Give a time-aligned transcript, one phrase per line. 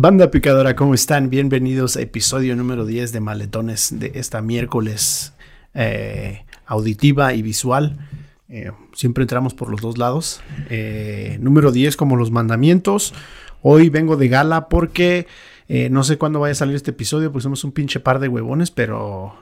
[0.00, 1.28] Banda Picadora, ¿cómo están?
[1.28, 5.32] Bienvenidos a episodio número 10 de Maletones de esta miércoles
[5.74, 7.98] eh, auditiva y visual.
[8.48, 10.40] Eh, siempre entramos por los dos lados.
[10.70, 13.12] Eh, número 10 como los mandamientos.
[13.60, 15.26] Hoy vengo de gala porque
[15.90, 18.70] no sé cuándo vaya a salir este episodio, pues somos un pinche par de huevones,
[18.70, 19.34] pero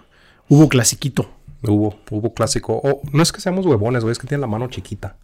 [0.48, 1.28] hubo clasiquito.
[1.64, 2.80] Hubo, hubo clásico.
[2.82, 5.16] Oh, no es que seamos huevones, es que tienen la mano chiquita.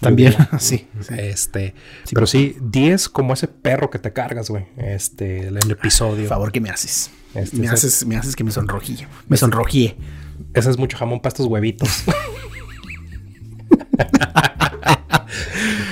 [0.00, 1.14] También, sí, sí.
[1.16, 1.74] Este,
[2.12, 4.66] pero sí, 10 como ese perro que te cargas, güey.
[4.76, 6.20] Este, el, el episodio.
[6.22, 7.10] Por favor, ¿qué me haces?
[7.34, 9.06] Este, me, ese- haces me haces que me sonrojille.
[9.28, 9.96] Me sonrojé.
[10.54, 12.04] Ese es mucho jamón para estos huevitos.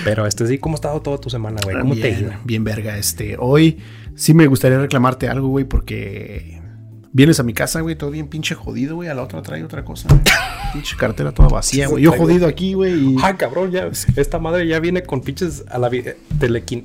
[0.05, 1.79] pero este sí, ¿cómo ha estado toda tu semana, güey?
[1.79, 2.33] ¿Cómo te bien, ido?
[2.45, 2.97] bien verga.
[2.97, 3.79] Este, hoy
[4.15, 6.58] sí me gustaría reclamarte algo, güey, porque
[7.19, 9.09] vienes a mi casa, güey, todo bien pinche jodido, güey.
[9.11, 10.09] A la otra trae otra cosa.
[10.09, 10.23] güey.
[10.73, 12.03] pinche cartera toda vacía, güey.
[12.05, 12.95] Yo jodido aquí, güey.
[12.95, 13.91] y- Ay, cabrón, ya.
[14.17, 16.05] Esta madre ya viene con pinches a la vi-
[16.39, 16.85] telequin-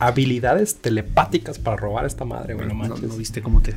[0.00, 2.66] habilidades telepáticas para robar a esta madre, güey.
[2.66, 3.08] No no, manches.
[3.08, 3.72] no viste cómo te.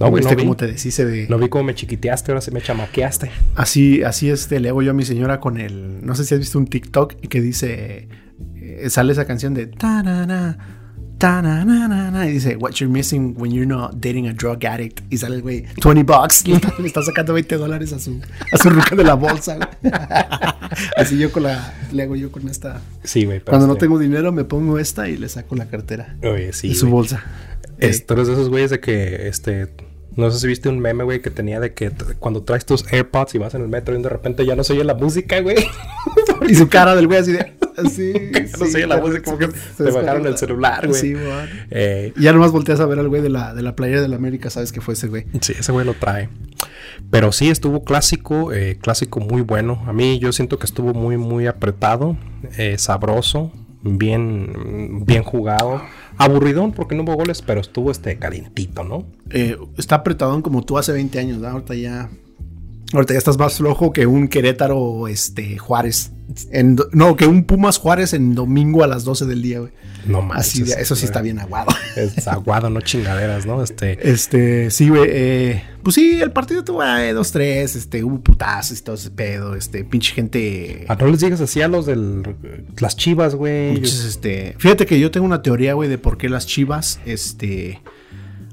[0.00, 0.42] No, güey, viste no vi.
[0.44, 1.28] cómo te deshice de.
[1.28, 3.30] No vi cómo me chiquiteaste, ahora sí me chamaqueaste.
[3.54, 6.04] Así, así este, le hago yo a mi señora con el.
[6.04, 8.08] No sé si has visto un TikTok que dice.
[8.56, 9.66] eh, sale esa canción de.
[11.22, 15.00] Y dice, What you're missing when you're not dating a drug addict.
[15.10, 16.44] Y sale el güey, 20 bucks.
[16.46, 18.20] Le está, le está sacando 20 dólares a su,
[18.50, 19.56] a su ruca de la bolsa.
[19.56, 19.92] güey.
[20.96, 21.74] Así yo con la.
[21.92, 22.80] Le hago yo con esta.
[23.04, 23.40] Sí, güey.
[23.40, 26.16] Cuando no tengo dinero, me pongo esta y le saco la cartera.
[26.22, 26.70] Oye, sí.
[26.70, 26.92] de su güey.
[26.92, 27.22] bolsa.
[27.78, 29.68] Es- tú eres de esos güeyes de que, este,
[30.16, 33.34] no sé si viste un meme, güey, que tenía de que cuando traes tus AirPods
[33.34, 35.56] y vas en el metro y de repente ya no se oye la música, güey.
[36.48, 37.52] y su cara del güey así de.
[37.82, 41.00] Ya no oye la música, como que te bajaron el celular, güey.
[41.00, 41.26] Sí, güey.
[41.70, 44.16] Eh, ya nomás volteas a ver al güey de la, de la playera de la
[44.16, 45.26] América, sabes que fue ese güey.
[45.40, 46.28] sí, ese güey lo trae.
[47.10, 49.82] Pero sí, estuvo clásico, eh, clásico muy bueno.
[49.86, 52.16] A mí yo siento que estuvo muy, muy apretado,
[52.56, 55.82] eh, sabroso, bien, bien jugado.
[56.18, 59.06] Aburridón porque no hubo goles, pero estuvo este calientito, ¿no?
[59.30, 61.52] Eh, está apretadón como tú hace 20 años, ¿verdad?
[61.52, 62.10] Ahorita ya.
[62.92, 66.12] Ahorita ya estás más flojo que un Querétaro este, Juárez.
[66.50, 69.72] En no, que un Pumas Juárez en domingo a las 12 del día, güey.
[70.06, 71.68] No de- eso sí está bien aguado.
[71.96, 73.62] Es aguado, no chingaderas, ¿no?
[73.62, 74.10] Este.
[74.10, 75.04] Este, sí, güey.
[75.06, 79.84] eh, pues sí, el partido tuvo 2-3, este, hubo putazos y todo ese pedo, este,
[79.84, 80.84] pinche gente.
[80.88, 81.96] Ah, no les digas así a los de
[82.80, 83.74] las chivas, güey.
[83.74, 87.80] Pinches, este, fíjate que yo tengo una teoría, güey, de por qué las chivas, este,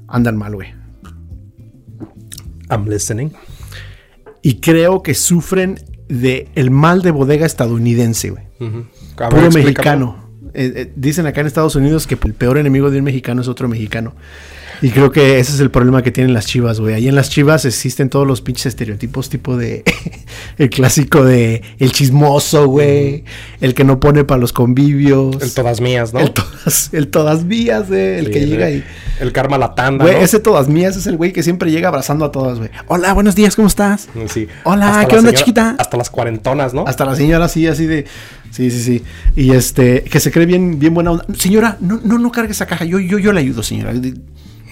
[0.06, 0.68] andan mal, güey.
[2.70, 3.32] I'm listening.
[4.42, 5.78] Y creo que sufren
[6.08, 8.44] de el mal de bodega estadounidense, güey.
[8.58, 10.30] Puro mexicano.
[10.52, 13.48] Eh, eh, dicen acá en Estados Unidos que el peor enemigo de un mexicano es
[13.48, 14.14] otro mexicano.
[14.82, 16.94] Y creo que ese es el problema que tienen las chivas, güey.
[16.94, 19.84] Ahí en las chivas existen todos los pinches estereotipos, tipo de.
[20.58, 21.62] el clásico de.
[21.78, 23.24] El chismoso, güey.
[23.60, 25.36] El que no pone para los convivios.
[25.42, 26.20] El todas mías, ¿no?
[26.20, 28.18] el, todas, el todas mías, güey.
[28.20, 28.82] El Sí, que llega y.
[29.20, 30.22] El karma la tanda, Güey, ¿no?
[30.22, 32.70] ese todas mías es el güey que siempre llega abrazando a todas, güey.
[32.86, 34.08] Hola, buenos días, ¿cómo estás?
[34.28, 34.48] Sí.
[34.64, 35.76] Hola, Hasta ¿qué onda, señora- chiquita?
[35.78, 36.84] Hasta las cuarentonas, ¿no?
[36.86, 38.06] Hasta la señora así, así de.
[38.50, 39.02] Sí, sí, sí.
[39.36, 41.26] Y este, que se cree bien, bien buena onda.
[41.38, 42.84] Señora, no, no, no cargue esa caja.
[42.86, 43.92] Yo, yo, yo le ayudo, señora.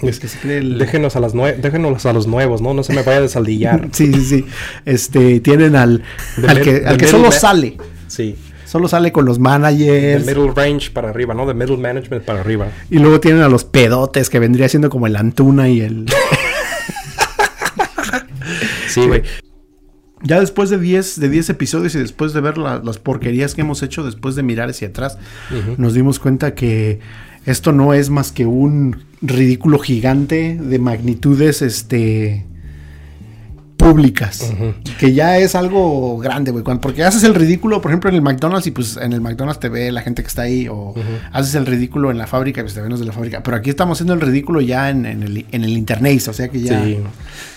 [0.01, 0.77] Es que el.
[0.77, 2.73] Déjenos a, las déjenos a los nuevos, ¿no?
[2.73, 3.89] No se me vaya a desaldillar.
[3.91, 4.45] Sí, sí, sí.
[4.85, 6.03] Este, tienen al,
[6.37, 7.77] De al mid- que, de al que solo sale.
[8.07, 8.35] Sí.
[8.65, 10.25] Solo sale con los De managers.
[10.25, 11.45] middle range para arriba, ¿no?
[11.47, 12.67] De middle management para arriba.
[12.91, 16.05] Y luego tienen a los pedotes, que vendría siendo como el Antuna y el.
[18.87, 19.21] Sí, güey.
[20.21, 23.61] Ya después de 10 de 10 episodios y después de ver la- las porquerías que
[23.61, 25.17] hemos hecho, después de mirar hacia atrás,
[25.77, 26.99] nos dimos cuenta que
[27.49, 32.45] esto no es más que un ridículo gigante de magnitudes este
[33.89, 34.53] públicas,
[34.99, 38.67] que ya es algo grande, güey, porque haces el ridículo, por ejemplo, en el McDonald's
[38.67, 40.93] y pues en el McDonald's te ve la gente que está ahí o
[41.31, 43.57] haces el ridículo en la fábrica y pues te ven los de la fábrica, pero
[43.57, 46.61] aquí estamos haciendo el ridículo ya en, en el, en el internet, o sea que
[46.61, 46.99] ya Sí,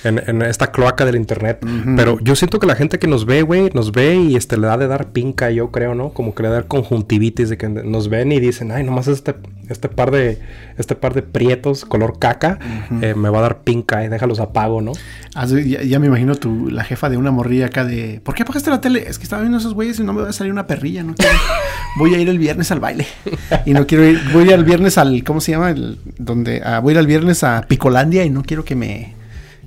[0.05, 1.65] en, en esta cloaca del internet.
[1.97, 4.67] Pero yo siento que la gente que nos ve, güey, nos ve y este le
[4.67, 6.11] da de dar pinca, yo creo, ¿no?
[6.11, 9.35] Como que le da dar conjuntivitis de que nos ven y dicen, ay, nomás este,
[9.69, 10.39] este par de,
[10.77, 12.59] este par de prietos color caca
[13.01, 14.93] eh, me va a dar pinca y déjalos apago, ¿no?
[15.35, 18.43] Así, ya, ya me imagino tu, la jefa de una morrilla acá de ¿Por qué
[18.43, 19.05] apagaste la tele?
[19.09, 21.15] Es que estaba viendo esos güeyes y no me va a salir una perrilla, no
[21.15, 21.35] quiero-
[21.99, 23.07] Voy a ir el viernes al baile.
[23.67, 25.71] Y no quiero ir, voy a ir el viernes al, ¿cómo se llama?
[25.71, 29.15] El, donde, ah, voy a ir el viernes a Picolandia y no quiero que me,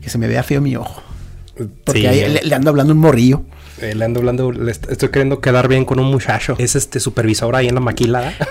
[0.02, 1.04] que se me vea feo mi ojo.
[1.86, 3.44] Porque Sí, ahí eh, le, le ando hablando un morrillo.
[3.80, 6.56] eh, le ando hablando, le est- estoy queriendo quedar bien con un muchacho.
[6.58, 8.34] Es este supervisor ahí en la maquila.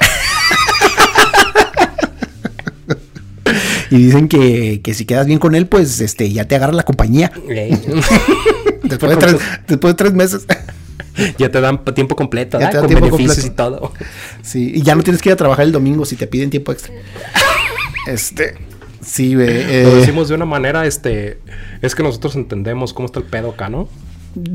[3.95, 6.83] Y dicen que, que si quedas bien con él, pues este, ya te agarra la
[6.83, 7.31] compañía.
[8.83, 9.37] Después de tres,
[9.69, 10.47] después de tres meses.
[11.39, 13.53] ya te dan tiempo completo, Ya te dan con tiempo beneficios completo.
[13.53, 13.93] y todo.
[14.43, 16.73] Sí, y ya no tienes que ir a trabajar el domingo si te piden tiempo
[16.73, 16.93] extra.
[18.09, 18.57] Este,
[19.01, 19.47] sí, güey.
[19.47, 21.39] Lo eh, decimos de una manera, este,
[21.81, 23.89] es que nosotros entendemos cómo está el pedo acá, ¿no?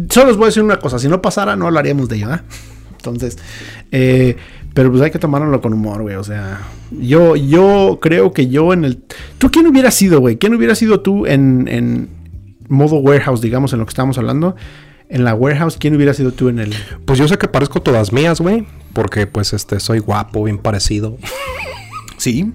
[0.10, 2.44] solo les voy a decir una cosa, si no pasara no hablaríamos de ello, ¿ah?
[2.92, 3.38] Entonces,
[3.94, 4.36] eh,
[4.74, 6.60] pero pues hay que tomárnoslo con humor, güey, o sea,
[6.92, 9.00] yo, yo creo que yo en el...
[9.38, 10.38] ¿Tú quién hubiera sido, güey?
[10.38, 12.10] ¿Quién hubiera sido tú en, en
[12.68, 14.56] modo warehouse, digamos, en lo que estamos hablando?
[15.10, 16.74] En la warehouse, ¿quién hubiera sido tú en el...
[17.06, 21.18] Pues yo sé que parezco todas mías, güey, porque pues este, soy guapo, bien parecido,
[22.18, 22.52] Sí,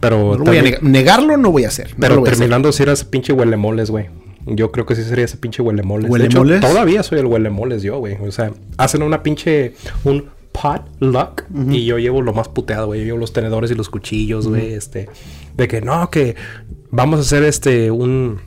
[0.00, 0.38] pero...
[0.38, 1.94] no voy a neg- negarlo, no voy a hacer.
[1.98, 4.06] Pero terminando si era ese pinche huelemoles, güey.
[4.46, 6.10] Yo creo que sí sería ese pinche huelemoles.
[6.10, 6.60] De hecho, ¿Huelemoles?
[6.60, 8.16] todavía soy el huelemoles yo, güey.
[8.26, 9.74] O sea, hacen una pinche...
[10.04, 13.00] Un potluck y yo llevo lo más puteado, güey.
[13.00, 14.74] Yo llevo los tenedores y los cuchillos, güey.
[14.74, 15.08] Este...
[15.56, 16.36] De que no, que
[16.90, 17.90] vamos a hacer este...
[17.90, 18.40] Un...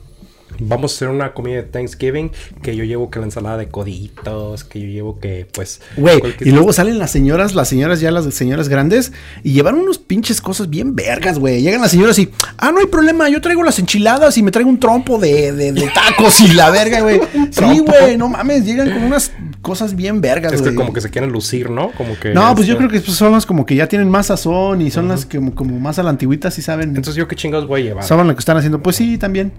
[0.60, 2.32] Vamos a hacer una comida de Thanksgiving
[2.62, 5.82] que yo llevo que la ensalada de coditos, que yo llevo que pues...
[5.98, 9.12] Güey, y luego salen las señoras, las señoras ya, las señoras grandes,
[9.44, 11.62] y llevan unos pinches cosas bien vergas, güey.
[11.62, 14.70] Llegan las señoras y, ah, no hay problema, yo traigo las enchiladas y me traigo
[14.70, 17.20] un trompo de, de- de tacos y la verga, güey.
[17.52, 19.32] Sí, güey, no mames, llegan con unas
[19.62, 20.72] cosas bien vergas, Es güey.
[20.72, 21.92] que como que se quieren lucir, ¿no?
[21.92, 22.34] Como que...
[22.34, 24.92] No, pues yo este, creo que son las como que ya tienen más sazón y
[24.92, 27.68] son las que como, como más a la antigüita sí saben, Entonces yo qué chingados
[27.68, 28.04] voy a llevar.
[28.04, 28.82] saben lo que están haciendo.
[28.82, 29.52] Pues sí, también.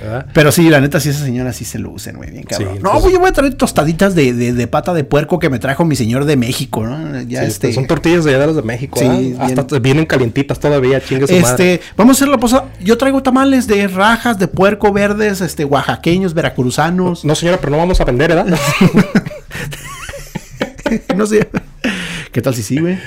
[0.00, 0.26] ¿Verdad?
[0.32, 2.74] Pero sí, la neta, sí, esas señoras sí se lucen, güey, bien cabrón.
[2.76, 5.38] Sí, no, pues- güey, yo voy a traer tostaditas de, de- de pata de puerco
[5.38, 7.20] que me trajo mi señor de México, ¿no?
[7.22, 7.72] Ya Sí, este.
[7.72, 9.40] Son tortillas de allá de las de México, Sí, bien.
[9.40, 11.74] Hasta vienen calientitas todavía, chingue su madre.
[11.74, 12.66] Este, vamos a hacer la posada.
[12.80, 17.24] Yo traigo tamales de rajas, de puerco verdes, este, oaxaqueños, veracruzanos.
[17.24, 18.46] No, señora, pero no vamos a vender, ¿verdad?
[21.16, 21.48] no sé.
[22.32, 22.98] ¿Qué tal si sí, güey?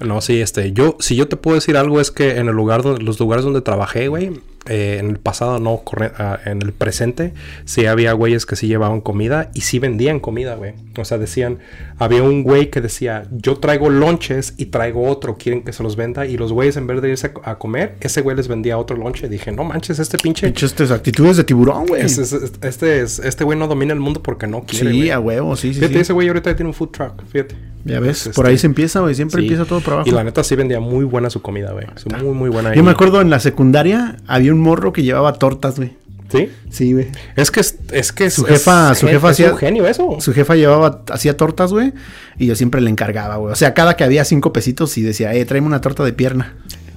[0.00, 2.82] no, sí, este, yo, si yo te puedo decir algo es que en el lugar
[2.82, 4.30] donde, los lugares donde trabajé, güey,
[4.66, 7.32] eh, en el pasado no, corre- ah, en el presente,
[7.64, 10.74] sí había güeyes que sí llevaban comida y sí vendían comida, güey.
[10.98, 11.58] O sea, decían,
[11.98, 15.96] había un güey que decía, yo traigo lonches y traigo otro, quieren que se los
[15.96, 16.26] venda.
[16.26, 19.28] Y los güeyes en vez de irse a, comer, ese güey les vendía otro lonche.
[19.28, 20.46] Dije, no manches, este pinche...
[20.46, 22.02] Pinches estas actitudes de tiburón, güey.
[22.02, 24.96] es- es- es- este, es- este güey no domina el mundo porque no quiere, sí,
[24.98, 25.10] güey.
[25.10, 25.80] a huevo, sí, sí.
[25.80, 26.00] Fíjate, sí.
[26.00, 27.56] ese güey ahorita tiene un food truck, fíjate.
[27.82, 29.14] Ya ves, Este, por ahí se empieza, güey.
[29.14, 29.46] Siempre sí.
[29.46, 30.08] empieza todo por abajo.
[30.08, 31.86] Y la neta sí vendía muy buena su comida, güey.
[31.96, 32.74] Su muy, muy buena.
[32.74, 35.92] Yo me acuerdo en la secundaria había un morro que llevaba tortas, güey.
[36.30, 36.48] ¿Sí?
[36.70, 37.08] Sí, güey.
[37.34, 40.16] Es que es, que Su es- jefa- su jefa hacía- un genio eso.
[40.20, 41.92] Su jefa llevaba, hacía tortas, güey.
[42.38, 43.52] Y yo siempre le encargaba, güey.
[43.52, 46.54] O sea, cada que había cinco pesitos y decía, eh, tráeme una torta de pierna.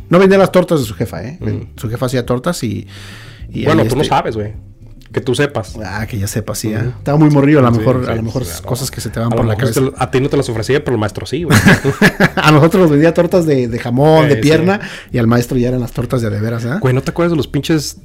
[0.10, 1.40] No vendía las tortas de su jefa, eh.
[1.78, 2.88] Su jefa hacía tortas y.
[3.50, 4.54] y bueno, tú no este, sabes, güey.
[5.14, 5.76] Que tú sepas.
[5.86, 6.74] Ah, que ya sepa, sí.
[6.74, 9.32] Estaba muy morrido, a lo mejor, sí, a lo mejor cosas que se te van
[9.32, 9.80] A por la cabeza.
[9.96, 11.56] a ti no te las ofrecía, pero el maestro sí, güey.
[12.36, 14.80] a nosotros nos vendía tortas de, de jamón, Eh, de pierna,
[15.12, 16.80] y al maestro ya eran las tortas de de veras, ¿ah?
[16.82, 17.98] Güey, ¿no te acuerdas de los pinches?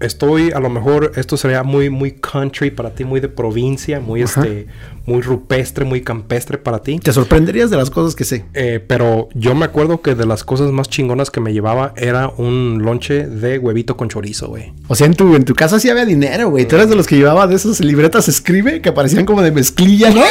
[0.00, 4.22] Estoy, a lo mejor, esto sería muy, muy country para ti, muy de provincia, muy,
[4.22, 4.40] Ajá.
[4.40, 4.66] este,
[5.04, 6.98] muy rupestre, muy campestre para ti.
[6.98, 8.46] Te sorprenderías de las cosas que sé.
[8.54, 12.28] Eh, pero yo me acuerdo que de las cosas más chingonas que me llevaba era
[12.28, 14.72] un lonche de huevito con chorizo, güey.
[14.88, 16.66] O sea, en tu, en tu casa sí había dinero, güey.
[16.66, 20.08] Tú eras de los que llevaba de esas libretas escribe que parecían como de mezclilla,
[20.10, 20.22] ¿no?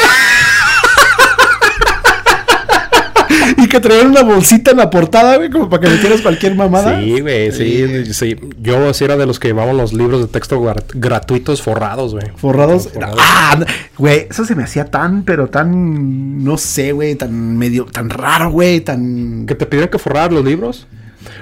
[3.58, 7.00] y que traían una bolsita en la portada, güey, como para que metieras cualquier mamada.
[7.00, 8.36] Sí, güey, sí, sí.
[8.62, 12.26] Yo sí era de los que llevaban los libros de texto gra- gratuitos forrados, güey.
[12.36, 12.90] Forrados.
[12.92, 13.18] Forrados.
[13.22, 13.60] Ah,
[13.98, 18.52] güey, eso se me hacía tan, pero tan, no sé, güey, tan medio, tan raro,
[18.52, 19.46] güey, tan...
[19.46, 20.88] ¿Que te pidieran que forrar los libros?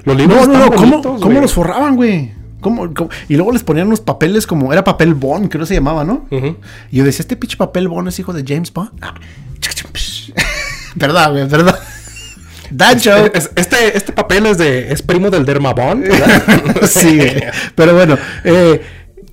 [0.03, 2.31] Los libros No, no, ¿cómo, bonitos, cómo los forraban, güey?
[2.59, 3.09] ¿Cómo, cómo?
[3.29, 6.25] Y luego les ponían unos papeles como, era papel Bond, creo que se llamaba, ¿no?
[6.31, 6.57] Ujú.
[6.91, 8.89] Y yo decía, este pinche papel Bond es hijo de James Bond.
[9.01, 9.13] Ah.
[10.99, 11.75] Perdón, güey, perdón.
[12.75, 13.31] That joke.
[13.37, 16.03] Es- este, este papel es de es primo del Dermabond.
[16.07, 16.81] ¿verdad?
[16.87, 17.19] sí.
[17.75, 18.81] Pero bueno, eh,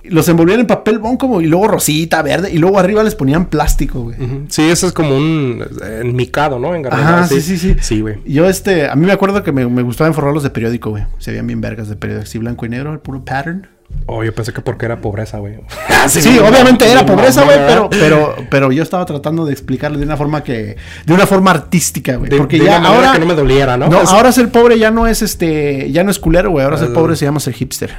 [0.05, 3.47] los envolvían en papel Bond como y luego rosita, verde, y luego arriba les ponían
[3.47, 4.15] plástico, güey.
[4.49, 5.65] Sí, eso es como un
[6.01, 6.75] enmicado, ¿no?
[6.75, 7.75] Engarrafado, Ajá, sí, sí, sí.
[7.81, 8.17] Sí, güey.
[8.25, 11.05] Yo, este, a mí me acuerdo que me, me gustaba enforrarlos de periódico, güey.
[11.17, 13.67] Se veían bien vergas de periódico, así blanco y negro, el puro pattern.
[14.07, 15.55] Oh, yo pensé que porque era pobreza, güey.
[16.07, 18.35] Sí, obviamente era pobreza, güey, pero, pero...
[18.51, 22.29] pero, yo estaba tratando de explicarlo de una forma que, de una forma artística, güey.
[22.29, 23.87] Porque de ya una ahora, que no me doliera, ¿no?
[23.87, 26.63] no, Es- ahora ser pobre ya no es este, ya no es culero, güey.
[26.63, 27.95] Ahora ser pobre se llama ser hipster.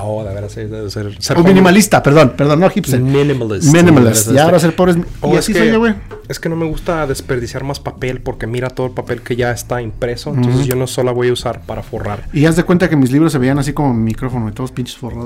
[0.00, 1.22] Oh, de veras, sí, debe ser...
[1.22, 2.98] ser O minimalista, perdón, perdón, no hipster.
[3.00, 3.72] Minimalist.
[3.72, 4.22] Minimalist.
[4.22, 5.94] Este- Ya ahora ser pobre es, O y es así que, soy yo, güey.
[6.28, 9.52] es que no me gusta desperdiciar más papel porque mira todo el papel que ya
[9.52, 10.30] está impreso.
[10.34, 12.24] Entonces yo no solo voy a usar para forrar.
[12.32, 14.72] Y haz de cuenta que mis libros se veían así como mi micrófono, y todos
[14.72, 15.23] pinches forrados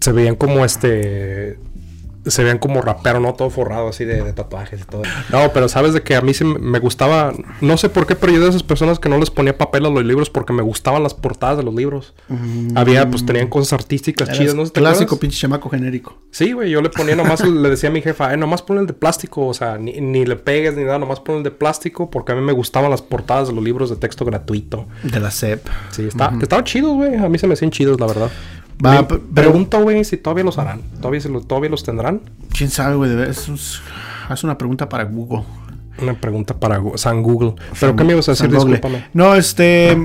[0.00, 1.58] se veían como este...
[2.26, 3.34] se vean como rapero, ¿no?
[3.34, 5.02] Todo forrado así de, de tatuajes y todo.
[5.30, 8.32] No, pero sabes de que a mí sí me- gustaba, no sé por qué, pero
[8.32, 11.02] yo de esas personas que no les ponía papel a los libros porque me gustaban
[11.02, 12.14] las portadas de los libros.
[12.74, 14.64] Había, pues tenían cosas artísticas Eras chidas, ¿no?
[14.68, 16.18] ¿Te Clásico, pinche chamaco genérico.
[16.30, 18.86] Sí, güey, yo le ponía nomás, le decía a mi jefa, eh, nomás pon el
[18.86, 22.10] de plástico, o sea, ni, ni le pegues ni nada, nomás pon el de plástico
[22.10, 24.86] porque a mí me gustaban las portadas de los libros de texto gratuito.
[25.02, 25.66] De la CEP.
[25.90, 28.30] Sí, está, estaban chidos, güey, a mí se me hacían chidos, la verdad.
[28.84, 32.22] Va, pregunto, güey, si todavía los harán, todavía, se lo- todavía los tendrán.
[32.56, 33.10] ¿Quién sabe, güey?
[34.28, 35.44] Haz una pregunta para Google.
[36.00, 37.54] Una pregunta para San Google.
[37.78, 38.50] ¿Pero qué me ibas a decir?
[38.50, 39.06] Discúlpame.
[39.12, 39.96] No, este...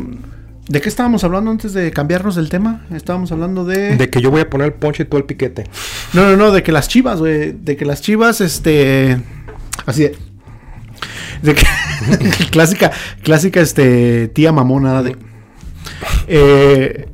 [0.68, 2.86] ¿De qué estábamos hablando antes de cambiarnos del tema?
[2.92, 3.96] Estábamos hablando de...
[3.98, 5.66] De que yo voy a poner el ponche y tú el piquete.
[6.14, 7.52] No, no, no, de que las chivas, güey.
[7.54, 9.22] De que las chivas, este...
[9.86, 10.18] Así de...
[11.44, 11.66] De que...
[12.52, 12.92] clásica,
[13.24, 14.28] clásica, este...
[14.30, 15.16] Tía mamona de...
[16.28, 17.10] Eh,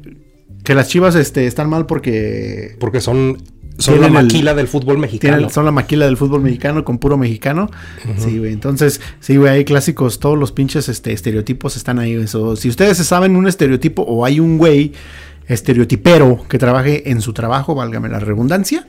[0.71, 2.75] que las chivas, este, están mal porque...
[2.79, 3.37] Porque son,
[3.77, 5.37] son la el- maquila del fútbol mexicano.
[5.37, 7.69] Tienen, son la maquila del fútbol mexicano con puro mexicano.
[8.17, 8.53] Sí, güey.
[8.53, 10.19] Entonces, sí, güey, hay clásicos.
[10.19, 12.13] Todos los pinches este, estereotipos están ahí.
[12.13, 12.55] Eso.
[12.55, 14.93] Si ustedes se saben un estereotipo o hay un güey
[15.47, 18.87] estereotipero que trabaje en su trabajo, válgame la redundancia,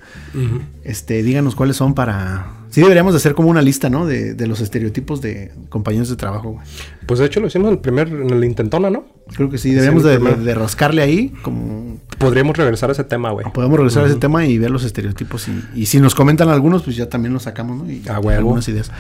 [0.85, 2.47] este, díganos cuáles son para...
[2.71, 4.07] Sí deberíamos de hacer como una lista, ¿no?
[4.07, 6.67] De, de los estereotipos de compañeros de trabajo, güey.
[7.07, 9.05] Pues de hecho lo hicimos en el primer, en el intentona, ¿no?
[9.37, 13.05] Creo que sí, deberíamos Sí, de, de- de rascarle ahí, como Podríamos regresar a ese
[13.05, 13.45] tema, güey.
[13.53, 15.49] podemos regresar a ese tema y ver los estereotipos.
[15.49, 17.91] Y, y si nos comentan algunos, pues ya también los sacamos, ¿no?
[17.93, 18.91] Y algunas ideas.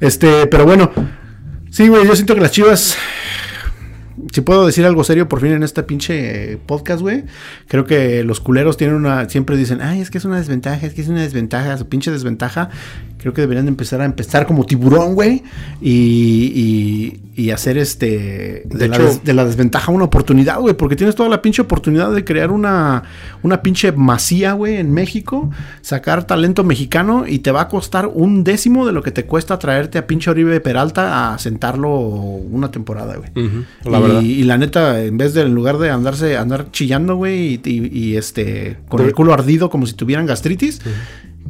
[0.00, 0.90] Este, pero bueno,
[1.70, 2.96] sí, güey, yo siento que las chivas.
[4.32, 7.24] Si puedo decir algo serio por fin en este pinche podcast, güey.
[7.68, 9.28] Creo que los culeros tienen una.
[9.28, 12.10] Siempre dicen, ay, es que es una desventaja, es que es una desventaja, su pinche
[12.10, 12.68] desventaja.
[13.18, 15.42] Creo que deberían de empezar a empezar como tiburón, güey.
[15.80, 18.62] Y, y, y hacer este.
[18.66, 20.74] De, De la hecho- des- de la desventaja una oportunidad, güey.
[20.74, 23.04] Porque tienes toda la pinche oportunidad de crear una,
[23.42, 25.50] una pinche masía, güey, en México.
[25.82, 29.58] Sacar talento mexicano y te va a costar un décimo de lo que te cuesta
[29.58, 33.30] traerte a pinche Oribe Peralta a sentarlo una temporada, güey.
[33.84, 34.22] La y, verdad.
[34.22, 37.90] y la neta, en vez de en lugar de andarse, andar chillando, güey, y, y-
[37.92, 40.80] y, este, con el culo ardido como si tuvieran gastritis,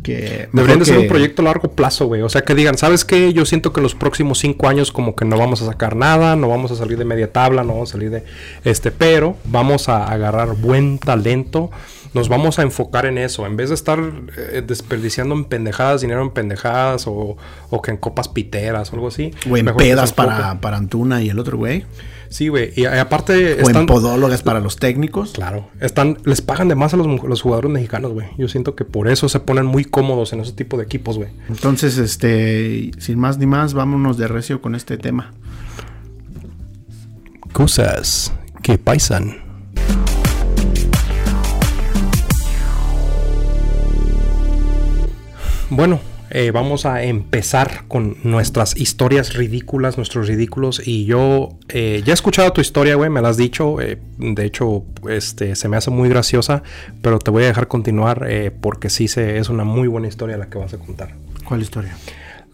[0.02, 2.22] que Deberían de ser un proyecto a largo plazo, güey.
[2.22, 3.32] O sea, que digan, ¿sabes qué?
[3.32, 6.34] Yo siento que en los próximos cinco años como que no vamos a sacar nada,
[6.34, 8.24] no vamos a salir de media tabla, no vamos a salir de...
[8.64, 11.70] Este, pero vamos a agarrar buen talento.
[12.14, 13.46] Nos vamos a enfocar en eso.
[13.46, 14.00] En vez de estar
[14.36, 17.36] eh, desperdiciando en pendejadas, dinero en pendejadas o,
[17.70, 19.30] o que en copas piteras o algo así.
[19.48, 21.84] O en pedas para, para Antuna y el otro güey.
[22.32, 22.72] Sí, güey.
[22.74, 23.82] Y, y aparte O están...
[23.82, 25.32] en podólogas para los técnicos.
[25.32, 28.28] Claro, están, les pagan de más a los, los jugadores mexicanos, güey.
[28.38, 31.28] Yo siento que por eso se ponen muy cómodos en ese tipo de equipos, güey.
[31.50, 35.34] Entonces, este, sin más ni más, vámonos de recio con este tema.
[37.52, 39.36] Cosas que paisan.
[45.68, 46.00] Bueno,
[46.34, 50.80] eh, vamos a empezar con nuestras historias ridículas, nuestros ridículos.
[50.82, 53.82] Y yo eh, ya he escuchado tu historia, güey, me la has dicho.
[53.82, 56.62] eh, de hecho, este, se me hace muy graciosa,
[57.02, 58.26] pero te voy a dejar continuar
[58.62, 61.14] porque sí se, es una muy buena historia la que vas a contar.
[61.44, 61.96] ¿Cuál historia?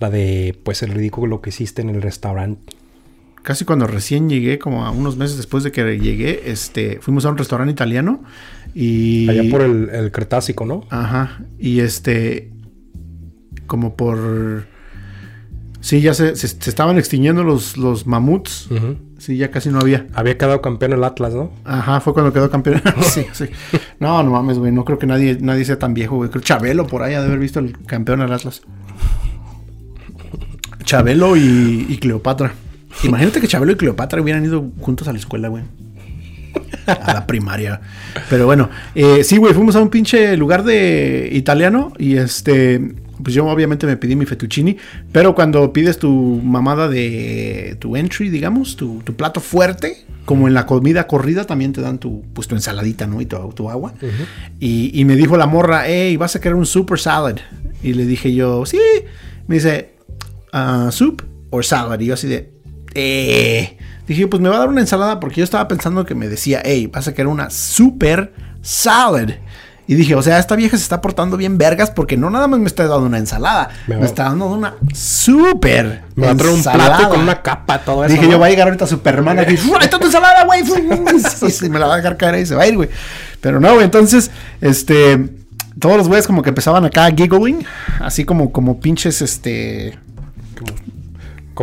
[0.00, 2.74] La de, pues, el ridículo que hiciste en el restaurante.
[3.42, 7.30] Casi cuando recién llegué, como a unos meses después de que llegué, este, fuimos a
[7.30, 8.24] un restaurante italiano
[8.74, 9.28] y...
[9.30, 10.84] Allá por el, el Cretácico, ¿no?
[10.90, 11.40] Ajá.
[11.60, 12.50] Y este.
[13.68, 14.66] Como por.
[15.80, 18.68] Sí, ya se, se- se estaban extinguiendo los, los mamuts.
[19.18, 20.06] Sí, ya casi no había.
[20.14, 21.52] Había quedado campeón el Atlas, ¿no?
[21.64, 22.82] Ajá, fue cuando quedó campeón.
[23.02, 23.44] sí, sí.
[24.00, 24.72] No, no mames, güey.
[24.72, 26.30] No creo que nadie, nadie sea tan viejo, güey.
[26.30, 28.62] Creo Chabelo por ahí ha de haber visto el campeón al Atlas.
[30.84, 32.52] Chabelo y, y Cleopatra.
[33.04, 35.62] Imagínate que Chabelo y Cleopatra hubieran ido juntos a la escuela, güey.
[36.86, 37.80] A la primaria.
[38.30, 43.34] Pero bueno, eh, sí, güey, fuimos a un pinche lugar de italiano y este, pues
[43.34, 44.76] yo obviamente me pedí mi fettuccini,
[45.12, 50.54] pero cuando pides tu mamada de tu entry, digamos, tu, tu plato fuerte, como en
[50.54, 53.20] la comida corrida también te dan tu, pues tu ensaladita, ¿no?
[53.20, 53.94] Y tu, tu agua.
[54.60, 57.36] y, y me dijo la morra, hey, vas a querer un super salad.
[57.82, 58.78] Y le dije yo, sí.
[59.46, 59.94] Me dice,
[60.52, 61.98] "Ah, soup or salad.
[62.00, 62.50] Y yo así de,
[62.94, 63.76] eh.
[64.06, 66.62] Dije, pues me va a dar una ensalada porque yo estaba pensando que me decía,
[66.64, 68.32] hey, vas a querer una super
[68.62, 69.30] salad.
[69.90, 72.60] Y dije, o sea, esta vieja se está portando bien vergas porque no nada más
[72.60, 76.62] me está dando una ensalada, Me está dando una super Me va a traer un
[76.62, 78.12] plato con una capa, todo eso.
[78.12, 78.32] Dije, ¿no?
[78.32, 79.54] yo voy a llegar ahorita a Superman aquí.
[79.78, 80.62] ¡Ahí está tu ensalada, güey!
[81.62, 82.90] Y me la va a dejar caer y se va a ir, güey.
[83.40, 83.84] Pero no, güey.
[83.84, 84.30] Entonces,
[84.60, 85.30] este.
[85.80, 87.64] Todos los güeyes como que empezaban acá giggling.
[88.00, 89.98] Así como, como pinches, este.
[90.58, 90.97] Como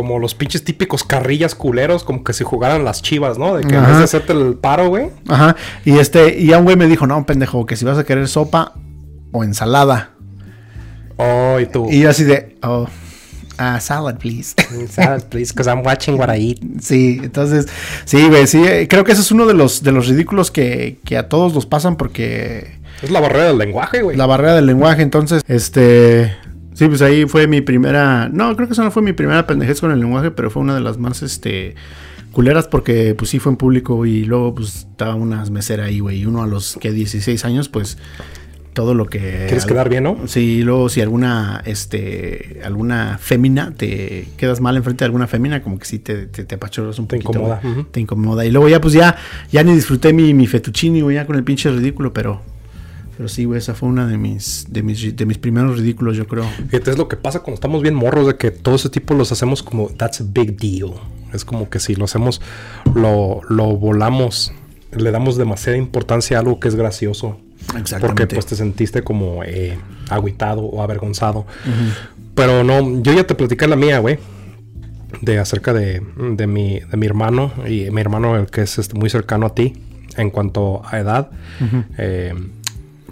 [0.04, 3.56] los pinches típicos carrillas culeros, como que si jugaran las chivas, ¿no?
[3.56, 3.88] De que en Ajá.
[3.88, 5.08] vez de hacerte el paro, güey.
[5.28, 5.56] Ajá.
[5.84, 6.38] Y este.
[6.38, 8.74] Y ya un güey me dijo, no, pendejo, que si vas a querer sopa
[9.32, 10.10] o ensalada.
[11.16, 11.88] Oh, y tú.
[11.90, 12.86] Y yo así de, oh,
[13.58, 14.54] ah, salad, please.
[14.90, 16.58] Salad, please, because I'm watching what I eat.
[16.82, 17.66] Sí, entonces,
[18.04, 20.98] sí, güey, sí, eh, creo que ese es uno de los, de los ridículos que,
[21.04, 24.16] que a todos nos pasan porque Es la barrera del lenguaje, güey.
[24.16, 26.36] la barrera del lenguaje, entonces, este,
[26.76, 29.80] sí, pues ahí fue mi primera, no, creo que esa no fue mi primera pendejez
[29.80, 31.74] con el lenguaje, pero fue una de las más, este,
[32.32, 36.20] culeras porque, pues sí, fue en público y luego, pues, estaba unas meseras ahí, güey,
[36.20, 37.96] y uno a los, que 16 años, pues,
[38.74, 39.46] todo lo que...
[39.48, 40.18] ¿Quieres quedar bien, no?
[40.26, 45.62] Sí, y luego si alguna, este, alguna fémina, te quedas mal enfrente de alguna fémina,
[45.62, 47.30] como que sí te, te, te apachurras un Te poquito.
[47.38, 47.72] incomoda, güey.
[47.72, 47.84] ujú.
[47.84, 48.44] Te incomoda.
[48.44, 49.16] Y luego ya, pues ya,
[49.50, 52.42] ya ni disfruté mi, mi fettuccini, güey, ya con el pinche ridículo, pero,
[53.16, 56.26] pero sí, güey, esa fue una de mis, de mis, de mis primeros ridículos, yo
[56.26, 56.44] creo.
[56.68, 59.32] Fíjate, es lo que pasa cuando estamos bien morros, de que todo ese tipo los
[59.32, 60.92] hacemos como, that's a big deal.
[61.32, 62.42] Es como que si lo hacemos,
[62.94, 64.52] lo, lo volamos,
[64.92, 67.40] le damos demasiada importancia a algo que es gracioso.
[68.00, 71.46] Porque pues te sentiste como eh, agüitado o avergonzado.
[72.34, 74.18] Pero no, yo ya te platicé la mía, güey.
[75.22, 77.52] De acerca de, de, mi, de mi hermano.
[77.66, 79.72] Y mi hermano, el que es este, muy cercano a ti.
[80.16, 81.30] En cuanto a edad.
[81.98, 82.34] Eh,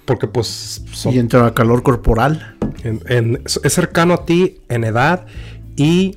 [0.04, 2.56] porque pues son- Y entre a calor corporal.
[2.82, 5.26] en- en- es cercano a ti en edad
[5.76, 6.16] y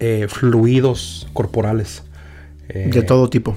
[0.00, 2.02] eh, fluidos corporales.
[2.68, 3.56] Eh, de todo tipo.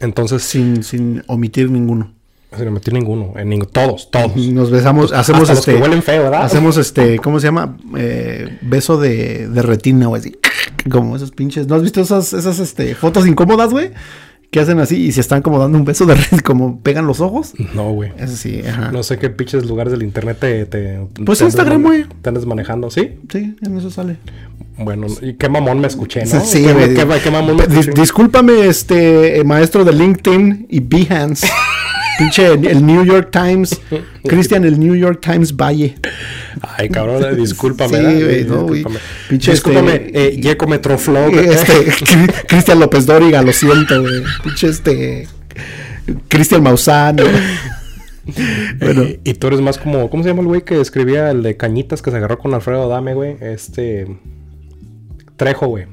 [0.00, 2.12] Entonces, Sin, sin omitir ninguno.
[2.56, 3.32] sin omitir ninguno.
[3.36, 4.36] En ningún- todos, todos.
[4.36, 5.74] Nos besamos, hacemos Hasta los este.
[5.76, 6.42] que huelen feo, ¿verdad?
[6.44, 7.76] Hacemos este, ¿cómo se llama?
[7.96, 10.20] Eh, beso de, de retina, güey.
[10.20, 10.36] Así.
[10.90, 11.66] Como esos pinches.
[11.68, 13.90] ¿No has visto esas, esas este, fotos incómodas, güey?
[14.52, 17.20] Que hacen así y se están como dando un beso de retina, como pegan los
[17.20, 17.54] ojos.
[17.74, 18.12] No, güey.
[18.18, 18.92] Eso sí, ajá.
[18.92, 20.66] No sé qué pinches lugares del internet te...
[20.66, 22.04] te Pues te Instagram, güey.
[22.20, 23.18] Te andas manejando, ¿sí?
[23.30, 24.18] Sí, en eso sale.
[24.76, 26.40] Bueno, y qué mamón me escuché, ¿no?
[26.44, 28.00] Sí, ¿Qué, qué- qué mamón me Dis- escuché?
[28.02, 31.48] discúlpame, este eh, maestro de LinkedIn y Behance.
[32.18, 33.80] Pinche el New York Times.
[34.24, 35.94] Cristian, el New York Times Valle.
[36.60, 37.98] Ay, cabrón, eh, discúlpame.
[37.98, 38.84] Sí, güey, no, güey.
[39.28, 41.32] Pinche, discúlpame, este, eh, Yeco Metroflog.
[41.38, 44.22] Este, Cri- Cristian López Dóriga, lo siento, güey.
[44.44, 45.26] Pinche este.
[46.28, 47.16] Cristian Maussan.
[48.78, 51.42] Bueno, Eh, y tú eres más como, ¿cómo se llama el güey que escribía el
[51.42, 53.36] de Cañitas que se agarró con Alfredo Dame, güey?
[53.40, 54.06] Este.
[55.36, 55.86] Trejo, güey.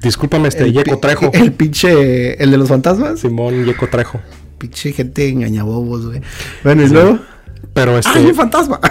[0.00, 1.30] Discúlpame, este, el Yeco Trejo.
[1.34, 2.42] El pinche.
[2.42, 3.20] El de los fantasmas.
[3.20, 4.20] Simón Yeco Trejo.
[4.64, 6.20] Pinche gente engañabobos, güey.
[6.62, 7.18] Bueno, y luego.
[7.74, 8.18] Pero este.
[8.18, 8.80] ¡Ay, un fantasma!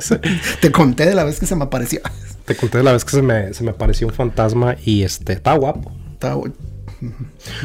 [0.60, 2.00] Te conté de la vez que se me apareció.
[2.44, 5.52] te conté la vez que se me, se me apareció un fantasma y este, está
[5.54, 5.92] guapo.
[6.12, 6.52] Está bu-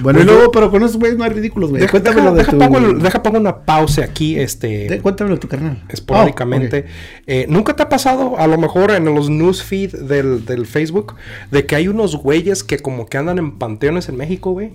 [0.01, 1.81] Bueno, y luego, pero con esos güeyes no hay ridículos, güey.
[1.81, 2.57] Deja, de deja tu...
[2.59, 4.89] pongo, el- deja pongo una pausa aquí, este.
[4.89, 5.83] de- Cuéntamelo de tu carnal.
[5.89, 6.85] esporádicamente.
[6.87, 7.23] Oh.
[7.27, 11.15] Eh, ¿Nunca te ha pasado, a lo mejor en los newsfeed del, del Facebook,
[11.49, 14.73] de que hay unos güeyes que como que andan en panteones en México, güey?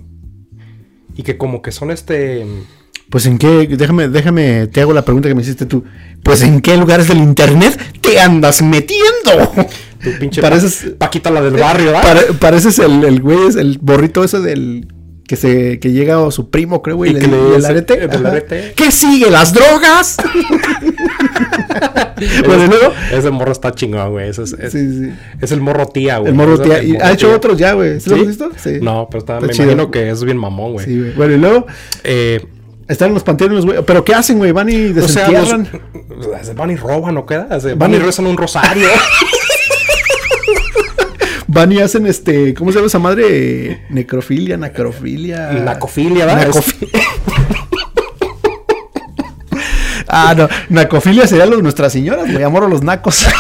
[1.16, 2.46] Y que como que son este...
[3.09, 5.85] Pues en qué, déjame, déjame, te hago la pregunta que me hiciste tú.
[6.24, 9.52] Pues en qué lugares del internet te andas metiendo.
[10.02, 12.02] Tu pinche Pareces- Pa- Paquita la del barrio, ¿verdad?
[12.02, 14.88] Pare- pareces el, el güey, es el borrito ese del
[15.29, 18.05] que se que llega a su primo, creo, güey, Y y, que le, el arete.
[18.05, 18.72] el arete.
[18.76, 19.31] ¿Qué sigue?
[19.31, 20.16] ¿Las drogas?
[22.46, 22.92] luego.
[23.12, 24.28] Ese morro está chingón, güey.
[24.30, 25.12] Es, es, Sí, sí.
[25.40, 26.30] es el morro tía, güey.
[26.30, 26.80] El morro tía.
[26.82, 27.36] Morro ha hecho tía.
[27.36, 28.00] otros ya, güey.
[28.00, 28.50] ¿Sí, lo has visto?
[28.56, 28.78] Sí.
[28.82, 29.64] No, pero está, Está me chido.
[29.64, 30.86] imagino que es bien mamón, güey.
[30.86, 31.12] Sí, güey.
[31.12, 31.66] Bueno, y luego
[32.04, 32.44] Eh,
[32.88, 33.78] están en los panteones, güey.
[33.84, 34.52] ¿Pero qué hacen, güey?
[34.52, 35.68] Van y o sea, desentierran.
[36.08, 37.58] los, van y roban, ¿no queda?
[37.60, 38.88] Se- Van y rezan un rosario.
[41.48, 42.54] Van y hacen este.
[42.54, 43.82] ¿Cómo se llama esa madre?
[43.88, 45.52] Necrofilia, nacrofilia.
[45.52, 46.48] Nacofilia, ¿verdad?
[46.48, 46.88] Nacofi-
[50.16, 50.48] ah, no.
[50.68, 52.42] Nacofilia sería lo de nuestras señoras, güey.
[52.42, 53.26] Amor a los nacos.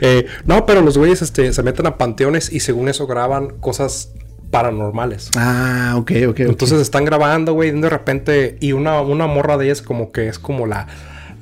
[0.00, 4.10] Eh, no, pero los güeyes este, se meten a panteones y según eso graban cosas
[4.50, 5.30] paranormales.
[5.36, 6.40] ah, ok, ok.
[6.40, 10.26] Entonces están grabando, güey, y de repente, y una, una morra de ellas como que
[10.28, 10.88] es como la,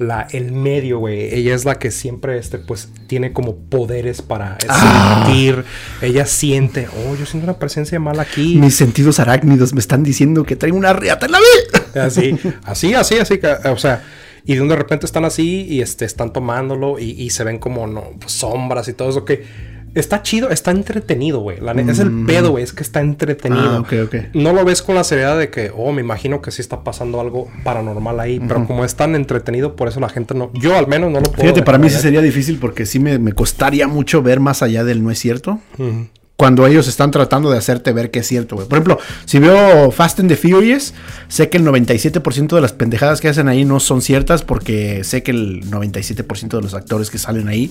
[0.01, 1.33] la, el medio, güey.
[1.35, 5.25] Ella es la que siempre, este, pues, tiene como poderes para eh, Ah.
[5.27, 5.65] sentir.
[6.01, 8.57] Ella siente, oh, yo siento una presencia mala aquí.
[8.57, 11.85] Mis sentidos arácnidos me están diciendo que traigo una riata en la vida.
[12.07, 14.03] Así, así, así, así, o sea,
[14.45, 17.59] y de un de repente están así y este, están tomándolo y, y se ven
[17.59, 19.45] como no, pues, sombras y todo eso que
[19.95, 21.61] está chido, está entretenido, güey.
[21.61, 23.63] La Es el pedo, güey, es que está entretenido.
[23.63, 23.75] Mm.
[23.75, 24.15] Ah, ok, ok.
[24.35, 27.21] No lo ves con la seriedad de que, oh, me imagino que sí está pasando
[27.21, 30.87] algo paranormal ahí, pero como es tan entretenido, por eso la gente no, yo al
[30.87, 31.43] menos no lo puedo.
[31.43, 34.85] Fíjate, para mí sí sería difícil porque sí me, me costaría mucho ver más allá
[34.85, 35.59] del no es cierto.
[35.79, 36.20] ver.
[36.41, 38.67] Cuando ellos están tratando de hacerte ver que es cierto, güey.
[38.67, 40.95] Por ejemplo, si veo Fast and the Furious,
[41.29, 45.23] sé que el 97% de las pendejadas que hacen ahí no son ciertas porque sé
[45.23, 47.71] que el 97% de los actores que salen ahí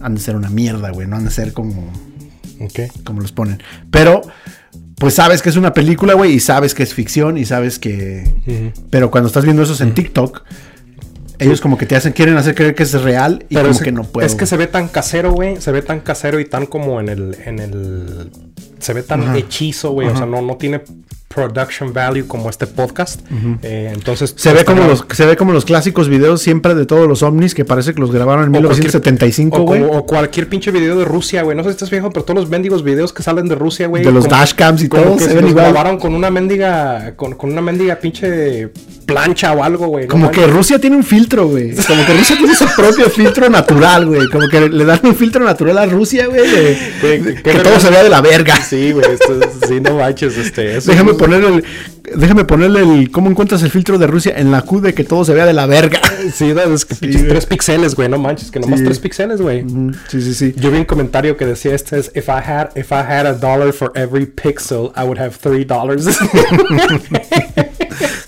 [0.00, 1.06] han de ser una mierda, güey.
[1.06, 1.92] No han de ser como,
[2.58, 2.80] Ok.
[3.04, 3.62] como los ponen.
[3.92, 4.22] Pero,
[4.96, 8.72] pues sabes que es una película, güey, y sabes que es ficción y sabes que...
[8.90, 10.42] Pero cuando estás viendo esos en TikTok,
[11.38, 13.92] Ellos como que te hacen, quieren hacer creer que es real y como es, que
[13.92, 14.28] no pueden.
[14.28, 15.60] Es que se ve tan casero, güey.
[15.60, 17.36] Se ve tan casero y tan como en el.
[17.44, 18.30] En el
[18.78, 20.08] se ve tan hechizo, güey.
[20.08, 20.82] O sea, no, no tiene
[21.28, 23.20] production value como este podcast.
[23.62, 27.06] Eh, entonces se ve como los se ve como los clásicos videos siempre de todos
[27.06, 29.82] los ovnis que parece que los grabaron en 1975, güey.
[29.82, 31.56] O, cualquier pinche video de Rusia, güey.
[31.56, 34.02] No sé si estás viejo, pero todos los mendigos videos que salen de Rusia, güey.
[34.02, 37.96] De los dashcams y todo se, ven grabaron con una mendiga con, con una mendiga
[37.96, 38.70] pinche
[39.08, 40.06] plancha o algo, güey.
[40.06, 41.74] Como que Rusia tiene un filtro, güey.
[41.74, 44.28] Como que Rusia tiene su propio filtro natural, güey.
[44.28, 46.42] Como que le dan un filtro natural a Rusia, güey.
[47.00, 48.56] Que, todo se vea de la verga.
[48.56, 49.06] Sí, güey.
[49.66, 50.80] Sí, no manches, este.
[50.80, 51.64] Déjame poner el.
[52.16, 53.10] Déjame ponerle el.
[53.10, 55.52] ¿Cómo encuentras el filtro de Rusia en la Q de que todo se vea de
[55.52, 56.00] la verga?
[56.32, 58.08] Sí, es que sí, tres píxeles, güey.
[58.08, 59.64] No manches, que nomás tres píxeles, güey.
[60.08, 60.54] Sí, sí, sí.
[60.56, 63.34] Yo vi un comentario que decía: Este es: If I had, if I had a
[63.34, 66.06] dollar for every pixel, I would have three dollars.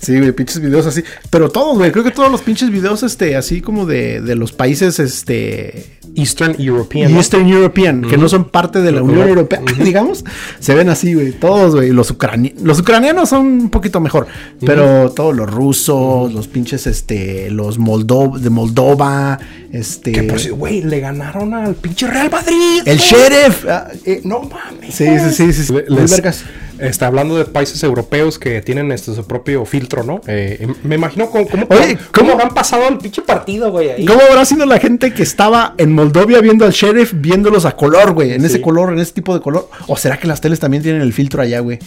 [0.01, 1.03] Sí, güey, pinches videos así.
[1.29, 1.91] Pero todos, güey.
[1.91, 5.85] Creo que todos los pinches videos, este, así como de, de los países, este.
[6.15, 7.15] Eastern European.
[7.15, 10.25] Eastern European, que no son parte de la Unión Europea, digamos.
[10.59, 11.31] Se ven así, güey.
[11.31, 11.91] Todos, güey.
[11.91, 12.15] Los,
[12.61, 14.27] los ucranianos son un poquito mejor.
[14.65, 17.51] Pero todos los rusos, los pinches, este.
[17.51, 19.39] Los Moldo de Moldova.
[19.71, 20.11] Este.
[20.11, 22.81] Que por si, güey, le ganaron al pinche Real Madrid.
[22.85, 23.65] El sheriff.
[23.69, 24.95] Ah, eh, no mames.
[24.95, 25.63] Sí, sí, sí.
[25.63, 26.43] sí, vergas.
[26.81, 30.21] Está hablando de países europeos que tienen este, su propio filtro, ¿no?
[30.27, 31.67] Eh, me imagino cómo, cómo,
[32.11, 34.05] cómo, habrán pasado el pinche partido, güey.
[34.05, 38.13] ¿Cómo habrá sido la gente que estaba en Moldovia viendo al sheriff, viéndolos a color,
[38.13, 38.33] güey?
[38.33, 39.69] En ese color, en ese tipo de color.
[39.87, 41.79] ¿O será que las teles también tienen el filtro allá, güey?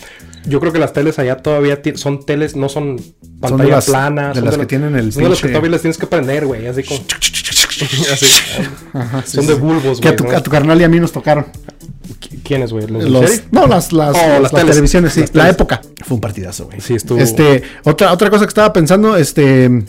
[0.46, 3.00] Yo creo que las teles allá todavía son teles, no son
[3.40, 4.32] pantalla plana.
[4.32, 6.66] De las que tienen el Son de las que todavía les tienes que prender, güey.
[6.66, 7.00] Así como...
[9.24, 10.00] son de bulbos, güey.
[10.00, 11.46] Que a tu, a tu carnal y a mí nos tocaron.
[12.44, 12.86] ¿Quiénes, güey?
[12.86, 13.10] ¿Los,
[13.50, 15.24] no, las, las, oh, las, televisiones, sí.
[15.32, 15.80] la época.
[16.04, 16.80] Fue un partidazo, güey.
[16.80, 17.18] Sí, estuvo.
[17.18, 19.84] Este, otra, otra cosa que estaba pensando, este.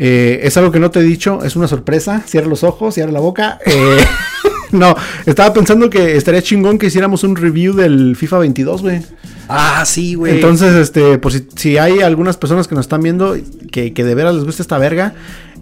[0.00, 2.22] Eh, es algo que no te he dicho, es una sorpresa.
[2.26, 3.58] Cierra los ojos, cierra la boca.
[3.64, 4.04] Eh,
[4.72, 4.94] no,
[5.26, 9.02] estaba pensando que estaría chingón que hiciéramos un review del FIFA 22, güey.
[9.48, 10.34] Ah, sí, güey.
[10.34, 13.36] Entonces, este, pues si, si, hay algunas personas que nos están viendo
[13.72, 15.14] que, que de veras les gusta esta verga,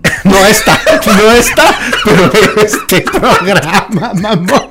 [0.24, 4.68] no esta, no esta, pero este programa, mamá.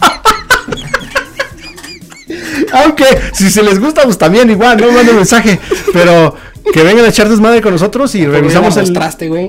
[2.73, 5.59] Aunque si se les gusta, pues también igual, no manden mensaje.
[5.93, 6.35] Pero
[6.73, 8.91] que vengan a echar desmadre con nosotros y revisamos el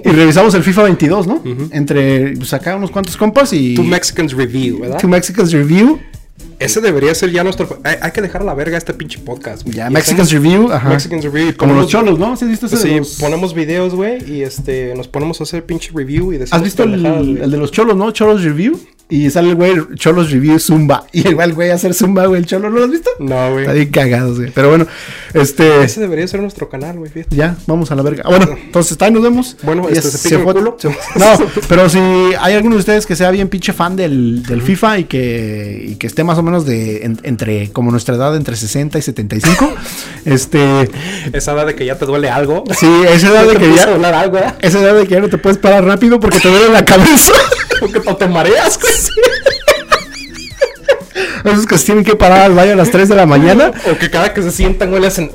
[0.05, 1.43] y revisamos el FIFA 22, ¿no?
[1.73, 4.99] Entre pues acá unos cuantos compas y Two Mexicans Review, ¿verdad?
[4.99, 5.99] Two Mexicans Review.
[6.59, 7.81] Ese debería ser ya nuestro.
[7.85, 9.67] Hay, que dejar a la verga este pinche podcast.
[9.69, 10.73] Ya, Mexicans Review.
[10.73, 10.89] Ajá.
[10.89, 11.55] Mexicans Review.
[11.57, 12.37] Como los cholos, ¿no?
[12.37, 15.91] ¿Sí has visto ese Sí, ponemos videos, güey, y este, nos ponemos a hacer pinche
[15.95, 18.11] review y ¿Has visto el, el, de los cholos, no?
[18.11, 18.81] Cholos Review.
[19.09, 21.05] Y sale el güey Cholos Review Zumba.
[21.13, 22.41] Y el güey a hacer Zumba, güey.
[22.41, 23.11] El Cholo, ¿no lo has visto?
[23.21, 23.61] No, güey.
[23.61, 24.51] Está bien cagado, güey.
[24.51, 24.87] Pero bueno,
[25.33, 25.85] este.
[25.85, 27.13] Ese debería ser nuestro canal, güey.
[27.31, 28.25] Ya, vamos a la verga.
[28.27, 29.57] Bueno, entonces está, nos vemos.
[29.63, 30.55] Bueno, este se, se fue.
[30.55, 30.77] Culo.
[31.17, 31.39] No,
[31.69, 35.05] pero si hay alguno de ustedes que sea bien pinche fan del, del FIFA y
[35.05, 39.03] que, y que esté más o menos de entre, como nuestra edad, entre 60 y
[39.03, 39.73] 75,
[40.25, 40.91] este.
[41.33, 42.65] Esa edad de que ya te duele algo.
[42.77, 43.85] Sí, esa edad de que ya.
[44.21, 44.53] Algo, ¿eh?
[44.61, 47.33] Esa edad de que ya no te puedes parar rápido porque te duele la cabeza.
[47.79, 48.96] Porque te mareas, güey.
[51.45, 53.71] Esos que se tienen que parar al baño a las 3 de la mañana.
[53.91, 55.31] O que cada que se sientan, güey, le hacen.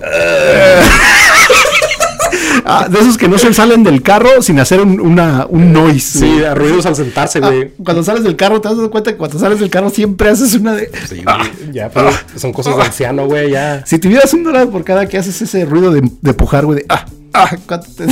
[2.66, 6.20] Ah, de esos que no se salen del carro sin hacer un, una, un noise.
[6.20, 7.72] Sí, ruidos al sentarse, ah, güey.
[7.84, 10.74] cuando sales del carro, te das cuenta que cuando sales del carro siempre haces una
[10.74, 10.90] de.
[11.08, 13.84] Sí, ah, ya, pero son cosas de anciano, güey, ya.
[13.86, 16.86] Si tuvieras un dólar por cada que haces ese ruido de, de pujar, güey, de.
[16.90, 18.06] Ah, ah, ¿cuánto te.?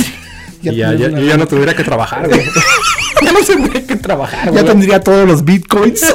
[0.62, 2.40] Ya, ya, ya, ya, no tuviera que trabajar, güey.
[3.22, 6.14] ya no tendría que trabajar, Ya tendría todos los bitcoins.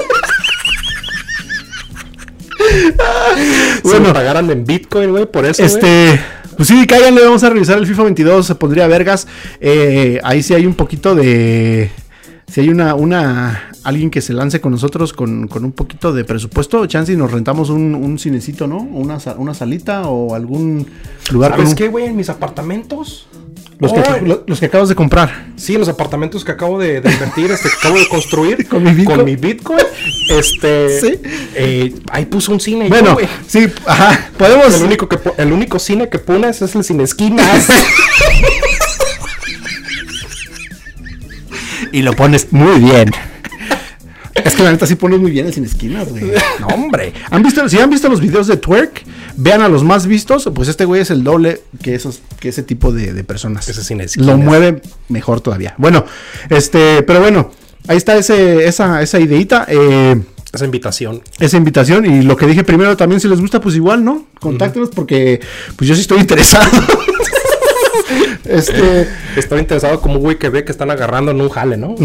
[3.83, 5.63] bueno, si pagaran en Bitcoin, güey, por eso.
[5.63, 6.19] Este.
[6.55, 9.27] Pues sí, cáiganle, vamos a revisar el FIFA 22, se pondría vergas.
[9.59, 11.91] Eh, ahí sí hay un poquito de.
[12.47, 13.69] Si hay una, una.
[13.83, 17.31] Alguien que se lance con nosotros con, con un poquito de presupuesto, chance y nos
[17.31, 18.77] rentamos un, un cinecito, ¿no?
[18.77, 20.87] Una, una salita o algún
[21.31, 21.51] lugar.
[21.51, 22.05] ¿Sabes qué, güey?
[22.05, 23.27] En mis apartamentos
[23.79, 25.47] los, que, los, que, acabas de comprar.
[25.57, 29.17] Sí, los apartamentos que acabo de, invertir, este, que acabo de construir con mi Bitcoin.
[29.17, 29.79] Con mi Bitcoin
[30.29, 31.19] este, ¿Sí?
[31.55, 32.87] Eh, ahí puso un cine.
[32.89, 34.75] Bueno, sí, ajá, podemos.
[34.75, 37.67] El único, que, el único cine que pones es el cine esquinas.
[41.91, 43.11] y lo pones muy bien.
[44.43, 46.25] Es que la neta sí pones muy bien el sin esquinas, güey.
[46.59, 47.13] No, hombre.
[47.31, 49.03] ¿Han visto, si han visto los videos de Twerk,
[49.37, 52.63] vean a los más vistos, pues este güey es el doble que esos, que ese
[52.63, 53.67] tipo de, personas.
[53.67, 54.15] Ese esquinas.
[54.17, 55.75] Lo mueve mejor todavía.
[55.77, 56.05] Bueno,
[56.49, 57.51] este, pero bueno,
[57.87, 59.65] ahí está ese, esa, esa ideita.
[59.67, 60.21] Eh,
[60.53, 61.21] esa invitación.
[61.39, 62.05] Esa invitación.
[62.05, 64.25] Y lo que dije primero también, si les gusta, pues igual, ¿no?
[64.39, 65.41] Contáctenos porque
[65.75, 66.69] pues yo sí estoy interesado.
[68.45, 71.95] este, Estoy interesado como un güey que ve que están agarrando en un jale, ¿no?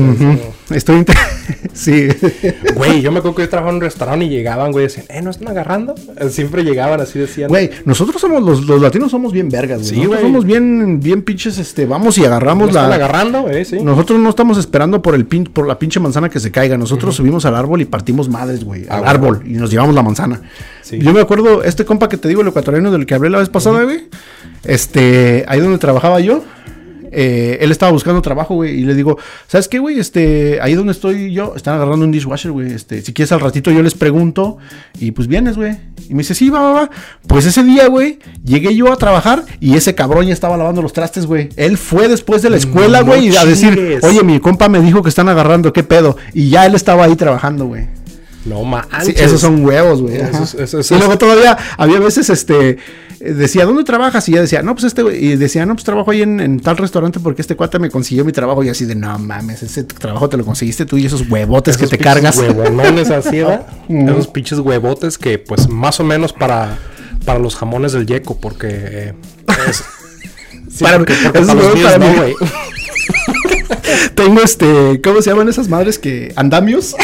[0.70, 1.16] Estoy inter-
[1.72, 2.08] sí.
[2.74, 5.20] Güey, yo me acuerdo que yo trabajaba en un restaurante y llegaban, güey, decían, eh,
[5.22, 5.94] ¿no están agarrando?
[6.30, 7.48] Siempre llegaban así, decían.
[7.48, 9.90] Güey, nosotros somos los, los latinos somos bien vergas, güey.
[9.90, 10.32] Sí, nosotros güey.
[10.32, 13.48] somos bien bien pinches este, vamos y ¿no agarramos están la agarrando?
[13.50, 13.78] Eh, sí.
[13.82, 16.76] Nosotros no estamos esperando por el pin, por la pinche manzana que se caiga.
[16.78, 18.86] Nosotros subimos al árbol y partimos madres, güey.
[18.88, 19.10] Ah, Al güey.
[19.10, 20.40] árbol y nos llevamos la manzana.
[20.82, 20.98] Sí.
[20.98, 23.48] Yo me acuerdo, este compa que te digo, el ecuatoriano del que hablé la vez
[23.48, 24.08] pasada, güey.
[24.64, 26.42] Este, ahí donde trabajaba yo.
[27.12, 29.98] eh, él estaba buscando trabajo, güey, y le digo, ¿sabes qué, güey?
[29.98, 32.72] Este, ahí donde estoy yo, están agarrando un dishwasher, güey.
[32.72, 34.58] Este, si quieres al ratito yo les pregunto,
[35.00, 35.76] y pues vienes, güey.
[36.08, 36.90] Y me dice, sí, va, va, va.
[37.26, 40.92] Pues ese día, güey, llegué yo a trabajar y ese cabrón ya estaba lavando los
[40.92, 41.48] trastes, güey.
[41.56, 44.80] Él fue después de la escuela, No güey, y a decir, oye, mi compa me
[44.80, 46.16] dijo que están agarrando, ¿qué pedo?
[46.32, 47.88] Y ya él estaba ahí trabajando, güey.
[48.44, 49.04] No manches.
[49.06, 50.16] Sí, esos son huevos, güey.
[50.16, 52.78] Y luego todavía había veces, este,
[53.20, 54.26] decía, ¿dónde trabajas?
[54.30, 55.02] Y ya decía, no, pues este.
[55.14, 58.24] Y decía, no, pues trabajo ahí en, en tal restaurante porque este cuate me consiguió
[58.24, 58.64] mi trabajo.
[58.64, 61.86] Y así de, no mames, ese trabajo te lo conseguiste tú y esos huevotes que
[61.86, 62.38] te cargas.
[62.38, 63.40] Huevonones así.
[63.90, 66.78] Esos pinches huevotes que, pues, más o menos para,
[67.26, 68.68] para los jamones del yeco, porque.
[68.70, 69.14] eh,
[69.68, 69.84] es-
[70.72, 72.16] sí, Para- porque, porque esos para los huevos míos para no, mí.
[72.18, 72.34] güey.
[74.14, 76.94] Tengo este, ¿cómo se llaman esas madres que andamios?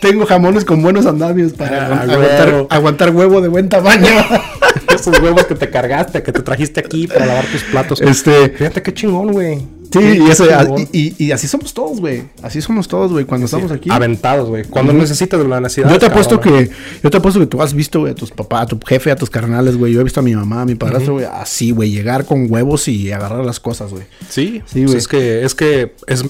[0.00, 2.66] Tengo jamones con buenos andamios para Ah, agu- aguantar, huevo.
[2.70, 4.06] aguantar huevo de buen tamaño.
[4.94, 8.00] Esos huevos que te cargaste, que te trajiste aquí para lavar tus platos.
[8.00, 9.58] Este- Fíjate qué chingón, güey.
[9.92, 10.88] Sí, Qué y, eso, chingón.
[10.92, 12.22] y, y- y así somos todos, güey.
[12.42, 13.88] Así somos todos, güey, cuando estamos aquí.
[13.90, 14.64] Aventados, güey.
[14.64, 15.90] Cuando necesitas de la necesidad.
[15.90, 16.70] Yo te apuesto que,
[17.02, 19.16] yo te apuesto que tú has visto, güey, a tus papás, a tu jefe, a
[19.16, 19.92] tus carnales, güey.
[19.92, 22.86] Yo he visto a mi mamá, a mi padrastro, güey, así, güey, llegar con huevos
[22.88, 24.04] y agarrar las cosas, güey.
[24.28, 24.96] Sí, Sí, pues güey.
[24.98, 26.24] es que, es que es,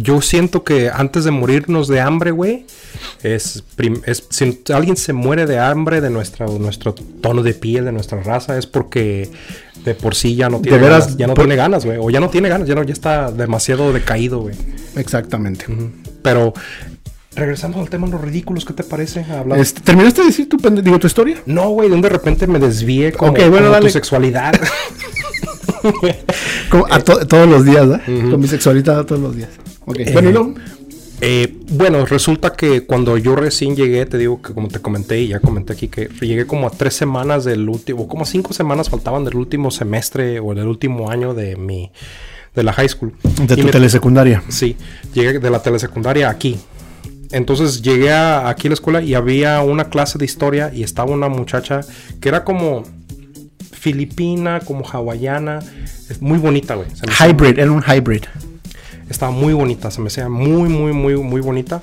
[0.00, 2.64] yo siento que antes de morirnos de hambre, güey,
[3.22, 3.64] es,
[4.30, 8.56] si alguien se muere de hambre de nuestra, nuestro tono de piel, de nuestra raza,
[8.58, 9.30] es porque
[9.84, 12.10] de por sí ya no tiene veras, ganas, ya no por- tiene ganas, güey, o
[12.10, 14.54] ya no tiene ganas, ya no, ya está demasiado decaído, güey.
[14.96, 15.66] Exactamente.
[16.22, 16.52] Pero
[17.34, 19.24] regresamos al tema de los ridículos, ¿qué te parece?
[19.24, 21.38] Hablar- Este, ¿Terminaste de decir tu, digo, tu historia?
[21.46, 24.52] No, güey, de repente me desvié como, Ok, bueno, tu sexualidad.
[26.70, 28.00] Como a to- todos los días, ¿eh?
[28.30, 29.48] Con mi sexualidad todos los días.
[29.88, 30.54] Ok, bueno, y luego.
[31.20, 35.28] Eh, bueno, resulta que cuando yo recién llegué, te digo que como te comenté y
[35.28, 38.88] ya comenté aquí, que llegué como a tres semanas del último, como a cinco semanas
[38.88, 41.90] faltaban del último semestre o del último año de mi,
[42.54, 43.12] de la high school.
[43.46, 44.44] De Y tu me- telesecundaria.
[44.48, 44.76] Sí,
[45.12, 46.56] llegué de la telesecundaria aquí.
[47.32, 51.10] Entonces llegué a- aquí a la escuela y había una clase de historia y estaba
[51.10, 51.80] una muchacha
[52.20, 52.84] que era como
[53.72, 55.60] filipina, como hawaiana,
[56.20, 56.88] muy bonita, güey.
[57.20, 58.22] Hybrid, era un hybrid.
[59.10, 61.82] Estaba muy bonita, se me hacía muy, muy, muy, muy bonita.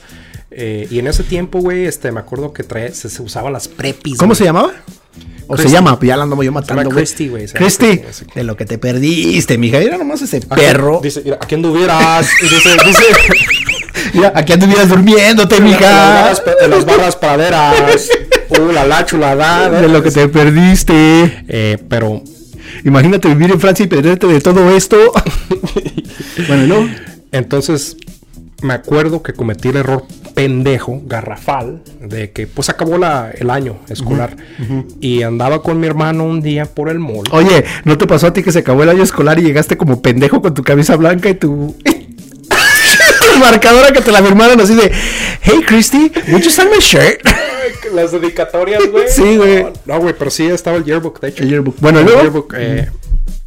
[0.52, 3.68] Eh, y en ese tiempo, güey, este, me acuerdo que trae- se, se usaban las
[3.68, 4.18] prepis.
[4.18, 4.72] ¿Cómo se llamaba?
[5.48, 6.96] O se llama, ya la ando yo matando, güey.
[6.96, 8.02] Christy, güey, Christy,
[8.34, 9.78] de lo que te perdiste, mija.
[9.80, 11.02] Mira nomás ese Aquí- perro.
[11.04, 12.28] Dice, mira, aquí anduvieras.
[12.42, 13.04] Dice, dice,
[14.14, 16.32] Mira, aquí anduvieras durmiéndote, mija.
[16.62, 18.10] en las barras praderas.
[18.48, 19.70] Uh, la la chulada.
[19.72, 21.44] De lo que te perdiste.
[21.48, 22.22] Eh, pero
[22.84, 24.98] Imagínate vivir en Francia y perderte de todo esto.
[26.48, 26.88] bueno, ¿y luego?
[27.36, 27.98] Entonces
[28.62, 33.78] me acuerdo que cometí el error pendejo, garrafal, de que pues acabó la, el año
[33.90, 34.36] escolar.
[35.00, 37.24] Y andaba con mi hermano un día por el mall.
[37.32, 40.02] Oye, ¿no te pasó a ti que se acabó el año escolar y llegaste como
[40.02, 41.76] pendejo con tu camisa blanca y tu...
[42.50, 44.92] tu marcadora que te la firmaron así de...
[45.42, 47.22] Hey, Christy, would you sign my shirt?
[47.94, 49.06] Las dedicatorias, güey.
[49.10, 49.64] Sí, güey.
[49.64, 51.44] No, No, güey, pero sí estaba el yearbook, de hecho.
[51.44, 51.76] El yearbook.
[51.80, 52.90] Bueno, El yearbook, eh,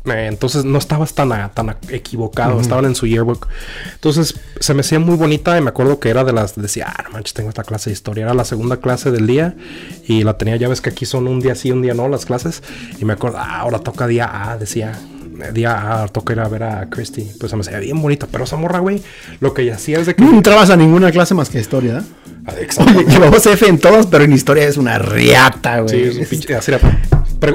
[0.04, 3.46] eh, entonces no estabas tan, a- tan a- equivocado, estaban en su yearbook.
[3.94, 7.02] Entonces se me hacía muy bonita y me acuerdo que era de las, decía, ah,
[7.04, 8.24] no manches, tengo esta clase de historia.
[8.24, 9.54] Era la segunda clase del día
[10.06, 12.24] y la tenía, ya ves que aquí son un día sí, un día no las
[12.26, 12.62] clases.
[12.98, 14.98] Y me acuerdo, ah, ahora toca día A, decía.
[15.54, 17.30] Día A, toca ir a ver a Christy.
[17.38, 19.00] Pues se me hacía bien bonita, pero esa morra, güey,
[19.38, 20.22] lo que ella hacía es de que...
[20.24, 22.02] No entrabas a ninguna clase más que historia, ¿eh?
[22.44, 23.02] Ah, exacto.
[23.02, 26.08] Llevamos F en todas, pero en historia es una riata, Sí, güey.
[26.08, 26.56] es un pinche.
[26.56, 26.80] así era.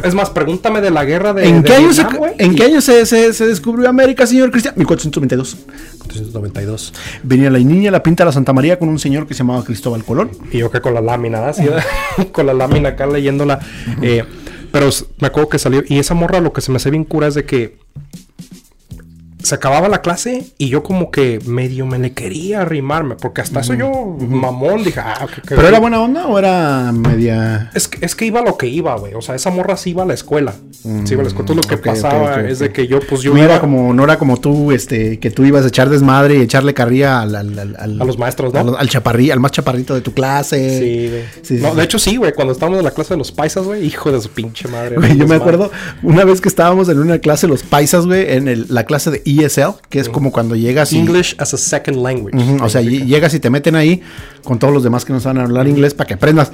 [0.03, 1.47] Es más, pregúntame de la guerra de.
[1.47, 2.29] ¿En de qué año, se, Vietnam.
[2.37, 4.75] ¿en qué año se, se- se descubrió América, señor Cristian?
[4.77, 5.57] 1492.
[6.03, 6.93] 1492.
[7.23, 9.63] Venía la niña, la pinta a la Santa María con un señor que se llamaba
[9.63, 10.31] Cristóbal Colón.
[10.51, 11.55] Y yo que con la lámina, ¿verdad?
[11.55, 11.83] Sí, ¿verdad?
[12.31, 13.59] con la lámina acá leyéndola.
[14.01, 14.23] Eh,
[14.71, 15.83] pero me acuerdo que salió.
[15.87, 17.77] Y esa morra lo que se me hace bien cura es de que.
[19.43, 23.59] Se acababa la clase y yo como que medio me le quería arrimarme, porque hasta
[23.61, 27.69] eso yo, mamón, dije, ah, qué- ¿Pero era buena onda o era media...?
[27.73, 29.13] Es que, es que iba lo que iba, güey.
[29.13, 30.53] O sea, esa morra sí iba a la escuela.
[30.71, 31.39] Sí iba a la escuela.
[31.51, 33.93] Entonces lo que ok, pasaba es de que yo, pues yo no iba era como,
[33.93, 37.35] no era como tú, este, que tú ibas a echar desmadre y echarle carrilla al,
[37.35, 38.59] al, al- al- A los maestros, ¿no?
[38.59, 40.79] al, al al más chaparrito de tu clase.
[40.79, 41.23] Sí, güey.
[41.41, 41.77] Sí, no, sí.
[41.77, 42.33] de hecho sí, güey.
[42.33, 44.95] Cuando estábamos en la clase de los paisas, güey, hijo de su pinche madre.
[44.95, 48.47] Güey, yo me acuerdo una vez que estábamos en una clase, los paisas, güey, en
[48.47, 50.99] el- la clase de ESL, que es como cuando llegas y...
[50.99, 52.37] English as a second language.
[52.61, 54.01] O sea, ll- llegas y te meten ahí
[54.43, 56.51] con todos los demás que no saben hablar inglés para que aprendas.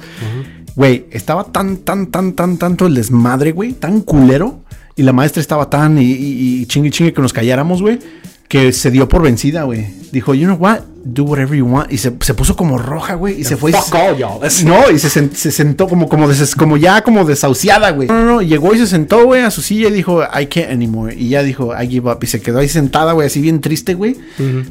[0.76, 4.60] Güey, estaba tan, tan, tan, tan, tanto el desmadre, güey, tan culero.
[4.96, 7.98] Y la maestra estaba tan y, y, y chingue chingue que nos calláramos, güey,
[8.48, 9.86] que se dio por vencida, güey.
[10.12, 11.90] Dijo, you know what, do whatever you want.
[11.92, 13.70] Y se, se puso como roja, güey, y se fue.
[13.70, 17.24] y Fuck se- all no, y se, se sentó como, como, des- como ya como
[17.24, 18.08] desahuciada, güey.
[18.08, 20.70] No, no, no, llegó y se sentó, güey, a su silla y dijo, I can't
[20.70, 21.14] anymore.
[21.14, 22.18] Y ya dijo, I give up.
[22.22, 24.16] Y se quedó ahí sentada, güey, así bien triste, güey.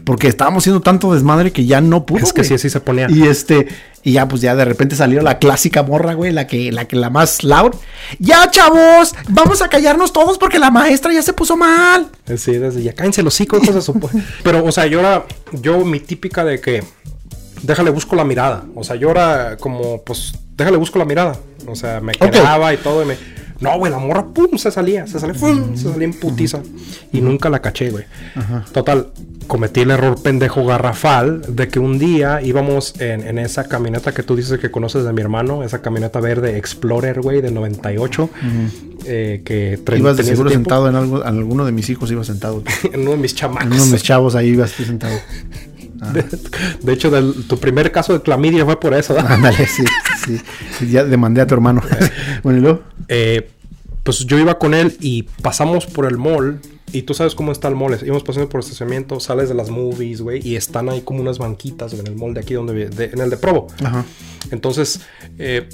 [0.03, 2.19] Porque estábamos haciendo tanto desmadre que ya no pudo.
[2.19, 2.47] Es que güey.
[2.49, 3.07] sí, así se ponía.
[3.09, 3.67] Y este,
[4.03, 6.95] y ya, pues ya de repente salió la clásica morra, güey, la que, la que
[6.95, 7.71] la más loud.
[8.19, 12.07] Ya, chavos, vamos a callarnos todos porque la maestra ya se puso mal.
[12.37, 13.61] Sí, desde ya cállense los hijos,
[14.43, 15.25] Pero, o sea, yo era,
[15.61, 16.83] yo mi típica de que
[17.63, 18.65] déjale busco la mirada.
[18.75, 21.37] O sea, yo era como, pues, déjale busco la mirada.
[21.65, 23.15] O sea, me quedaba y todo y me.
[23.61, 26.59] No, güey, la morra, pum, se salía, se salía, pum, se salía en putiza.
[27.13, 28.05] Y nunca la caché, güey.
[28.73, 29.07] Total,
[29.47, 34.23] cometí el error pendejo garrafal de que un día íbamos en, en esa camioneta que
[34.23, 38.29] tú dices que conoces de mi hermano, esa camioneta verde Explorer, güey, del 98,
[39.05, 42.27] eh, que tre- Ibas de seguro sentado en, algo, en alguno de mis hijos, ibas
[42.27, 42.63] sentado.
[42.93, 43.65] en uno de mis chamacos.
[43.67, 45.17] En uno de mis chavos ahí ibas sentado.
[46.13, 46.23] De,
[46.81, 49.13] de hecho, del- tu primer caso de clamidia fue por eso.
[49.13, 49.33] ¿verdad?
[49.33, 49.83] Ándale, sí,
[50.25, 50.39] sí.
[50.77, 51.81] Sí, Ya demandé a tu hermano.
[52.43, 52.83] bueno, y luego.
[53.07, 53.49] Eh,
[54.03, 56.59] pues yo iba con él y pasamos por el mall.
[56.91, 57.99] Y tú sabes cómo está el mall.
[58.03, 60.41] Íbamos pasando por el estacionamiento, sales de las movies, güey.
[60.47, 63.29] Y están ahí como unas banquitas en el mall de aquí, donde de- en el
[63.29, 63.67] de Provo.
[63.83, 64.05] Ajá.
[64.49, 65.01] Entonces,
[65.37, 65.69] eh,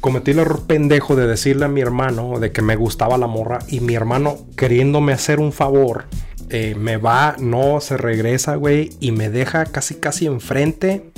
[0.00, 3.58] cometí el error pendejo de decirle a mi hermano de que me gustaba la morra.
[3.68, 6.04] Y mi hermano, queriéndome hacer un favor,
[6.50, 8.90] eh, me va, no, se regresa, güey.
[9.00, 11.10] Y me deja casi, casi enfrente.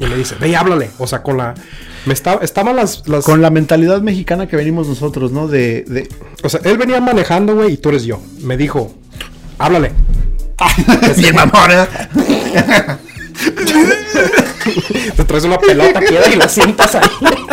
[0.00, 0.90] Y me dice, ve y háblale.
[0.98, 1.54] O sea, con la.
[2.06, 3.06] Me estaba, estaban las.
[3.08, 5.46] las Con la mentalidad mexicana que venimos nosotros, ¿no?
[5.48, 6.08] De, de
[6.42, 8.20] O sea, él venía manejando, güey, y tú eres yo.
[8.40, 8.94] Me dijo,
[9.58, 9.92] háblale.
[11.16, 11.70] Bien mamón.
[15.16, 17.08] Te traes una pelota piedra y la sientas ahí.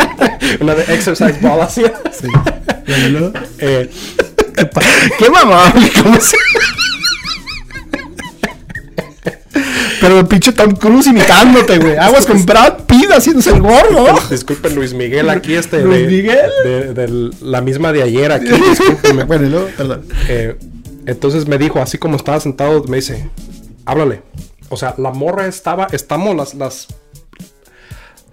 [0.60, 1.82] una de exercise ball así.
[2.12, 2.28] Sí.
[3.58, 3.90] Eh,
[5.18, 5.72] ¡Qué mamón!
[6.02, 6.36] ¿Cómo se-
[10.06, 11.96] Pero el pinche Tom Cruise imitándote, güey.
[12.00, 14.06] Aguas con Brad Pitt haciéndose el gordo.
[14.30, 15.80] disculpen, Luis Miguel, aquí este.
[15.80, 16.50] Luis de, Miguel.
[16.62, 18.46] De, de la misma de ayer aquí.
[18.70, 19.24] discúlpenme.
[19.24, 20.06] Bueno, y luego, perdón.
[20.28, 20.56] Eh,
[21.06, 23.28] entonces me dijo, así como estaba sentado, me dice,
[23.84, 24.22] háblale.
[24.68, 26.86] O sea, la morra estaba, estamos las, las,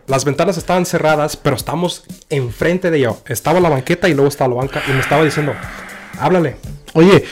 [0.06, 3.16] las ventanas estaban cerradas, pero estamos enfrente de ella.
[3.26, 5.54] Estaba la banqueta y luego estaba la banca y me estaba diciendo,
[6.20, 6.56] háblale.
[6.94, 7.26] Oye,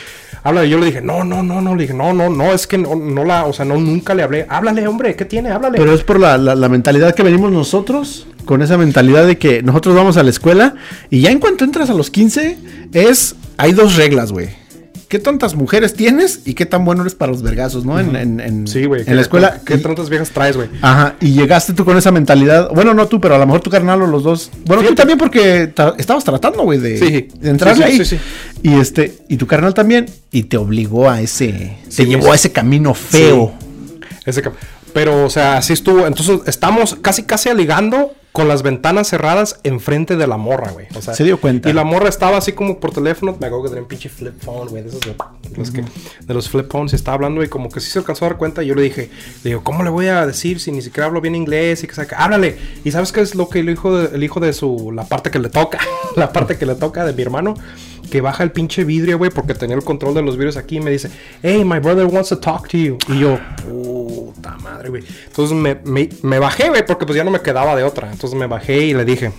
[0.43, 0.69] Háblale.
[0.69, 1.75] Yo le dije, no, no, no, no.
[1.75, 4.23] Le dije, no, no, no, es que no, no la, o sea, no, nunca le
[4.23, 4.45] hablé.
[4.49, 5.49] Háblale, hombre, ¿qué tiene?
[5.51, 5.77] Háblale.
[5.77, 9.61] pero es por la, la- la mentalidad que venimos nosotros, con esa mentalidad de que
[9.61, 10.75] nosotros vamos a la escuela
[11.09, 12.57] y ya en cuanto entras a los 15,
[12.93, 14.49] es, hay dos reglas, güey.
[15.11, 17.99] ¿Qué tantas mujeres tienes y qué tan bueno eres para los vergazos, no?
[17.99, 19.01] En, en, en- sí, güey.
[19.01, 19.59] En ¿qué- la escuela.
[19.65, 20.69] ¿Qué tantas viejas traes, güey?
[20.81, 22.69] Ajá, y llegaste tú con esa mentalidad.
[22.73, 24.49] Bueno, no tú, pero a lo mejor tu carnal o los dos.
[24.65, 27.27] Bueno, tú también porque tra- estabas tratando, güey, de, Sí.
[27.41, 28.21] de entrarle Sí, sí, ahí.
[28.71, 32.53] Y este, y tu carnal también, y te obligó a ese, te llevó a ese
[32.53, 33.51] camino feo.
[34.25, 34.53] Ese cap-
[34.93, 36.07] Pero, o sea, así estuvo.
[36.07, 40.87] Entonces, estamos casi, casi aligando con las ventanas cerradas enfrente de la morra, güey.
[40.95, 41.69] O sea, Se dio cuenta.
[41.69, 43.35] Y la morra estaba así como por teléfono.
[43.39, 44.83] Me acuerdo que tenía un pinche flip phone, güey.
[44.83, 45.15] De esos de,
[45.57, 45.83] los que,
[46.21, 46.93] de los flip phones.
[46.93, 48.63] Y estaba hablando y como que sí se alcanzó a dar cuenta.
[48.63, 49.09] Y yo le dije,
[49.43, 51.83] le digo, ¿cómo le voy a decir si ni siquiera hablo bien inglés?
[51.83, 52.57] Y que saca, háblale.
[52.85, 55.29] Y sabes qué es lo que el hijo de, el hijo de su, la parte
[55.29, 55.79] que le toca,
[56.15, 57.55] la parte que le toca de mi hermano.
[58.11, 60.77] Que baja el pinche vidrio, güey, porque tenía el control de los vidrios aquí.
[60.77, 61.09] Y me dice,
[61.41, 62.97] hey, my brother wants to talk to you.
[63.07, 65.03] Y yo, puta madre, güey.
[65.25, 68.11] Entonces me, me, me bajé, güey, porque pues ya no me quedaba de otra.
[68.11, 69.31] Entonces me bajé y le dije,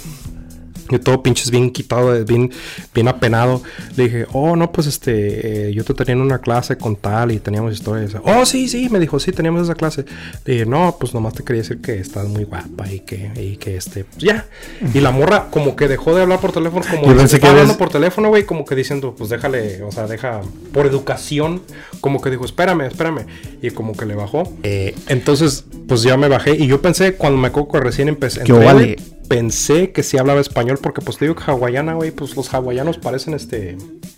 [0.90, 2.51] yo todo pinches bien quitado, bien,
[2.95, 3.62] bien apenado.
[3.97, 7.33] Le dije, oh, no, pues este, eh, yo te tenía en una clase con tal
[7.33, 8.16] y teníamos historias.
[8.25, 10.05] Oh, sí, sí, me dijo, sí, teníamos esa clase.
[10.45, 13.57] Le dije, no, pues nomás te quería decir que estás muy guapa y que, y
[13.57, 14.47] que este, pues ya.
[14.92, 17.77] Y la morra como que dejó de hablar por teléfono, como Yo pensé que hablando
[17.77, 20.42] por teléfono, güey, como que diciendo, pues déjale, o sea, deja,
[20.73, 21.62] por educación,
[22.01, 23.27] como que dijo, espérame, espérame.
[23.61, 24.53] Y como que le bajó.
[24.62, 28.65] Eh, entonces, pues ya me bajé y yo pensé, cuando me que recién empecé, entré,
[28.65, 28.96] vale.
[29.29, 32.98] Pensé que sí hablaba español porque pues te digo que hawaiana, güey, pues los hawaianos
[32.98, 33.77] parecen este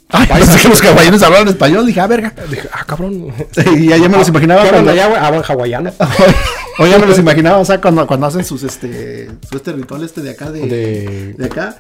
[0.08, 1.86] Ay, pensé que los hawaianos hablaban español.
[1.86, 2.32] Dije, ah, verga.
[2.50, 3.32] Dije, ah, cabrón.
[3.76, 4.90] Y ya, ya me los imaginaba ¿Qué cuando...
[4.90, 5.20] allá, güey?
[5.20, 5.92] Ah, bueno, hawaiano.
[6.78, 10.02] O ya me los imaginaba, o sea, cuando, cuando hacen sus, este, su este ritual
[10.02, 11.34] este de acá, de, de...
[11.38, 11.76] De- acá.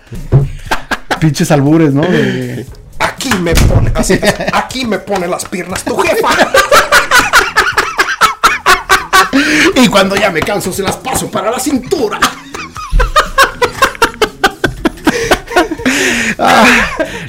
[1.18, 2.02] Pinches albures, ¿no?
[2.02, 2.64] De-
[3.00, 4.16] Aquí me pone, así,
[4.52, 6.28] aquí me pone las piernas tu jefa.
[9.76, 12.18] Y cuando ya me canso, se las paso para la cintura.
[16.38, 16.66] Ah,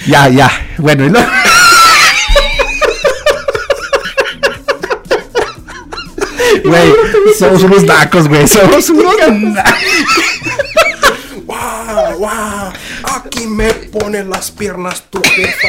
[0.07, 0.49] ya, ya.
[0.77, 1.27] Bueno, y luego...
[6.63, 6.93] Güey,
[7.37, 8.47] somos unos nacos, güey.
[8.47, 9.15] Somos unos
[9.53, 9.73] nacos.
[11.45, 12.19] ¡Wow!
[12.19, 12.73] ¡Wow!
[13.15, 15.67] Aquí me pone las piernas tu jefa.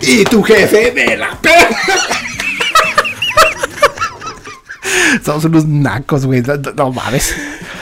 [0.00, 1.68] Y tu jefe me la pega.
[5.24, 6.42] Somos unos nacos, güey.
[6.42, 7.34] No, no- no mames.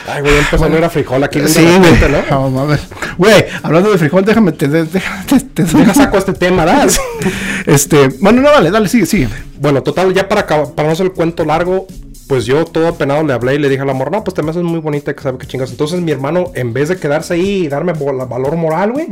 [0.09, 1.39] Ay, güey, empezó a ir a frijol aquí.
[1.47, 1.93] Sí, güey.
[2.31, 2.49] ¿no?
[2.49, 2.81] Mames.
[3.17, 6.89] Güey, hablando de frijol, déjame te, te- déjame te, te- Deja saco este tema, ¿verdad?
[7.65, 9.27] Este, bueno, no vale, dale, sigue, sigue.
[9.59, 11.85] Bueno, total, ya para, para no hacer el cuento largo,
[12.27, 14.51] pues yo todo apenado le hablé y le dije al amor, no, pues te me
[14.51, 15.69] haces muy bonita, que sabe qué chingas.
[15.71, 19.07] Entonces mi hermano, en vez de quedarse ahí y darme valor moral, güey,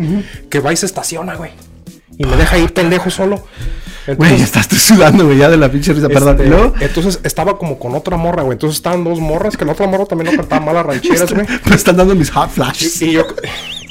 [0.50, 1.52] que va y se estaciona, güey.
[2.18, 3.43] Y me deja ir pendejo solo.
[4.16, 6.36] Güey, ya estás sudando, güey, ya de la pinche risa, perdón.
[6.36, 6.74] este, ¿Y luego?
[6.80, 8.53] entonces estaba como con otra morra, güey.
[8.53, 11.45] Entonces estaban dos morras, que la otra morra también no cantaba malas rancheras, güey.
[11.66, 13.01] Me están dando mis hot flashes.
[13.01, 13.26] Y yo,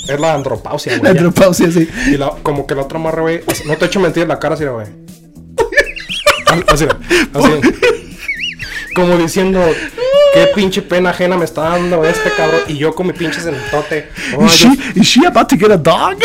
[0.09, 1.13] es la andropausia, La güey.
[1.15, 1.19] ya.
[1.21, 1.89] andropausia, sí.
[2.07, 4.55] Y la- como que la otra morra, güey, no te echo mentir en la cara,
[4.55, 4.87] así, güey.
[6.69, 6.87] Así,
[7.35, 7.51] así.
[8.95, 9.61] Como diciendo,
[10.33, 12.61] qué pinche pena ajena me está dando este cabrón.
[12.69, 14.09] Y yo con mi pinche sentote.
[14.39, 16.17] Oh, she, is she about to get a dog?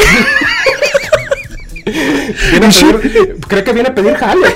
[2.51, 2.69] Viene a
[2.99, 4.47] pedir, creo que viene a pedir jale.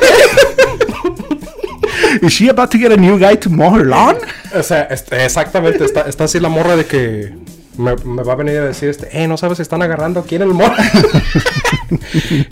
[2.21, 4.17] Is she about to get a new guy to mow her lawn?
[4.53, 7.33] O sea, este, exactamente, está, está así la morra de que
[7.77, 10.35] me, me va a venir a decir, este, eh, no sabes si están agarrando aquí
[10.35, 10.73] en el mall.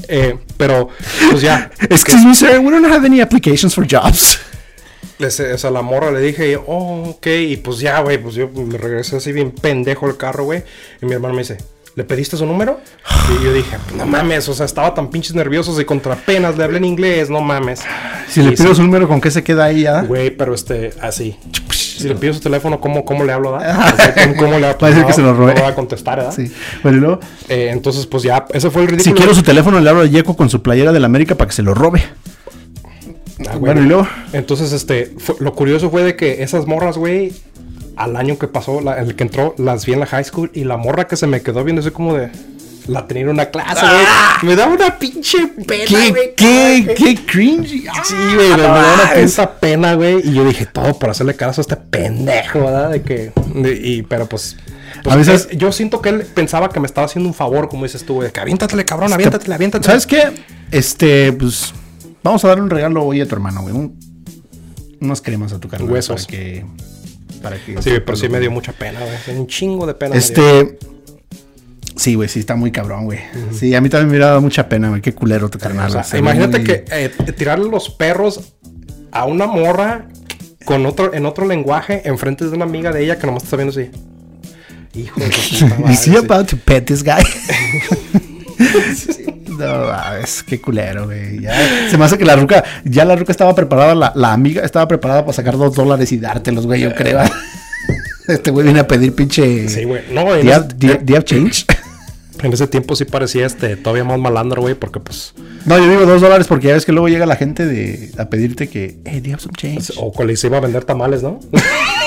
[0.08, 0.90] Eh, pero,
[1.32, 1.72] pues ya.
[1.90, 4.38] Excuse me, sir, we don't have any applications for jobs.
[5.18, 8.50] Les- o sea, la morra le dije, oh, ok, y pues ya, güey, pues yo
[8.50, 10.64] me regresé así bien pendejo el carro, güey.
[11.02, 11.58] Y mi hermano me dice,
[11.96, 12.80] ¿le pediste su número?
[13.40, 16.64] Y yo dije, no mames, o sea, estaba tan pinches nervioso y contra penas le
[16.64, 17.82] hablé en inglés, no mames.
[18.28, 20.02] Si le pido sí, su número, ¿con qué se queda ahí ya?
[20.02, 21.38] Güey, pero este, así.
[21.72, 23.94] Si le pido su teléfono, ¿cómo, cómo le hablo, da?
[23.94, 24.78] O sea, ¿cómo, le hablo?
[24.82, 25.54] Va a decir No, que se lo robé.
[25.54, 26.34] No a contestar, ¿verdad?
[26.36, 26.52] Sí.
[26.82, 29.16] Bueno, y luego, Eh, entonces, pues ya, ese fue el ridículo.
[29.16, 31.56] si quiero su teléfono, le hablo a Yeco con su playera del América para que
[31.56, 32.04] se lo robe.
[33.48, 33.58] Ah.
[33.58, 37.34] Bueno, y luego, Entonces, este, fue- lo curioso fue de que esas morras, güey,
[37.96, 40.64] al año que pasó, la- el que entró, las vi en la high school y
[40.64, 42.30] la morra que se me quedó viendo así como de.
[42.86, 44.06] La tenía en una clase, güey.
[44.42, 46.36] Me da una pinche pena, ¿qué, güey.
[46.36, 47.86] qué, qué cringy.
[48.04, 50.20] Sí, güey, me, me da una Ah, pena, güey.
[50.28, 52.90] Y yo dije, todo por hacerle caso a este pendejo, ¿verdad?
[52.90, 53.32] De que.
[53.56, 54.58] de- y, pero pues.
[55.02, 57.84] pues, A veces- yo siento que él pensaba que me estaba haciendo un favor, como
[57.84, 58.28] dices tú, güey.
[58.28, 59.86] De que aviéntatele, cabrón, aviéntatele, aviéntatele.
[59.88, 60.34] ¿Sabes qué?
[60.70, 61.74] Este, pues,
[62.22, 63.74] vamos a darle un regalo hoy a tu hermano, güey.
[63.74, 63.98] Un-
[65.00, 65.90] unas cremas a tu carnal.
[65.90, 66.26] Huesos.
[66.26, 66.66] Para que...
[67.44, 69.38] Para que Sí, pero sí me dio mucha pena, güey.
[69.38, 70.16] Un chingo de pena.
[70.16, 70.80] Este...
[71.96, 73.20] Sí, güey, sí está muy cabrón, güey.
[73.52, 75.02] Sí, a mí también me hubiera dado mucha pena, güey.
[75.02, 75.96] Qué culero tu carnal.
[75.96, 78.54] O sea, imagínate muy- que eh, tirarle los perros
[79.12, 80.08] a una morra
[80.66, 83.72] con otro, en otro lenguaje enfrente de una amiga de ella que nomás está viendo
[83.80, 83.92] así.
[84.96, 85.28] Hijo de
[85.60, 87.22] puta madre, about to pet this guy?
[89.58, 91.40] No, mames, qué culero, güey.
[91.42, 91.54] Ya,
[91.90, 94.88] se me hace que la ruca, ya la ruca estaba preparada, la, la amiga estaba
[94.88, 97.20] preparada para sacar dos dólares y dártelos, güey, yo creo.
[98.28, 99.68] Este güey viene a pedir pinche.
[99.68, 100.02] Sí, güey.
[100.14, 101.66] No, ¿Do en you have- ese, do you- do you have change?
[102.42, 105.34] en ese tiempo sí parecía este todavía más malandro, güey, porque pues.
[105.66, 108.30] No, yo digo dos dólares porque ya ves que luego llega la gente de, a
[108.30, 109.92] pedirte que, hey, do you have some change?
[109.98, 111.40] O que les iba a vender tamales, ¿no?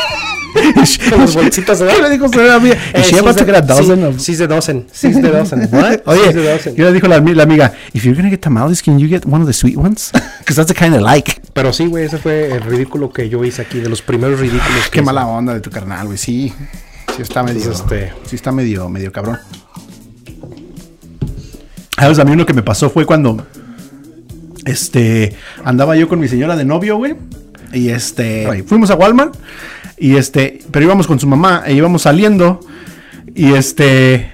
[1.18, 1.96] Las bolsitas, ¿verdad?
[1.96, 2.26] ¿Qué le dijo?
[2.26, 4.86] Eh, Is she about to get a dozen of- Sí, de dozen.
[4.92, 5.68] Sí, de dozen.
[5.72, 6.00] What?
[6.06, 8.98] Oye, She's the yo le dijo la, la amiga, if you're gonna get tamales, can
[8.98, 10.10] you get one of the sweet ones?
[10.38, 11.40] Because that's the kind I like.
[11.52, 14.84] Pero sí, güey, ese fue el ridículo que yo hice aquí, de los primeros ridículos.
[14.90, 16.18] que Qué mala onda de tu carnal, güey.
[16.18, 16.52] Sí,
[17.16, 19.38] sí está medio, este- sí está medio, medio cabrón.
[21.98, 22.18] ¿Sabes?
[22.18, 23.46] A mí uno que me pasó fue cuando,
[24.66, 25.34] este,
[25.64, 27.14] andaba yo con mi señora de novio, güey.
[27.72, 29.34] Y este, fuimos a Walmart.
[29.98, 32.60] Y este, pero íbamos con su mamá e íbamos saliendo.
[33.34, 34.32] Y este,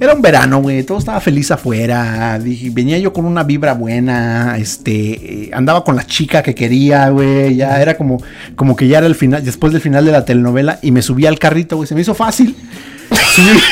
[0.00, 0.82] era un verano, güey.
[0.84, 2.38] Todo estaba feliz afuera.
[2.38, 4.56] Dije, venía yo con una vibra buena.
[4.58, 7.56] Este, andaba con la chica que quería, güey.
[7.56, 8.22] Ya era como,
[8.56, 10.78] como que ya era el final, después del final de la telenovela.
[10.82, 11.86] Y me subí al carrito, güey.
[11.88, 12.56] Se me hizo fácil.
[13.10, 13.62] Subí-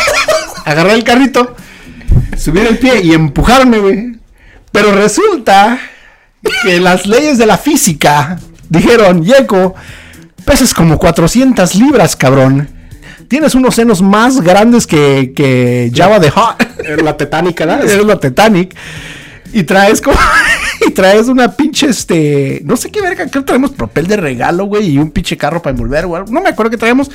[0.64, 1.56] agarré el carrito,
[2.36, 4.16] subí el pie y empujarme, güey.
[4.70, 5.78] Pero resulta
[6.62, 8.38] que las leyes de la física
[8.68, 9.74] dijeron, Yeco,
[10.44, 12.68] pesas como 400 libras, cabrón.
[13.28, 16.56] Tienes unos senos más grandes que, que Java de Hot.
[17.02, 17.74] la tetánica, ¿no?
[17.74, 18.74] Eres la Titanic.
[19.52, 20.16] Y traes como.
[20.86, 22.62] y traes una pinche, este.
[22.64, 23.26] No sé qué verga.
[23.28, 24.90] Creo que traemos papel de regalo, güey.
[24.90, 26.22] Y un pinche carro para envolver, güey.
[26.28, 27.10] No me acuerdo qué traemos.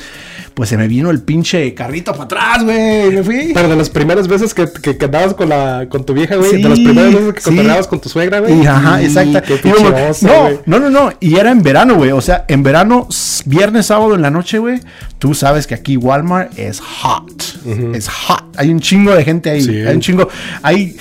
[0.54, 3.10] Pues se me vino el pinche carrito para atrás, güey.
[3.10, 3.52] Me fui.
[3.54, 6.50] Pero de las primeras veces que, que, que andabas con, la, con tu vieja, güey.
[6.50, 7.88] Sí, de las primeras veces que sí.
[7.88, 8.66] con tu suegra, güey.
[8.66, 9.40] Ajá, Y exacto.
[9.46, 9.84] Qué pinche
[10.22, 11.12] no, no, no, no.
[11.20, 12.10] Y era en verano, güey.
[12.10, 13.06] O sea, en verano,
[13.44, 14.80] viernes, sábado en la noche, güey.
[15.18, 17.42] Tú sabes que aquí Walmart es hot.
[17.94, 18.44] Es hot.
[18.56, 19.62] Hay un chingo de gente ahí.
[19.62, 19.80] Sí.
[19.82, 20.28] Hay un chingo.
[20.62, 20.96] Hay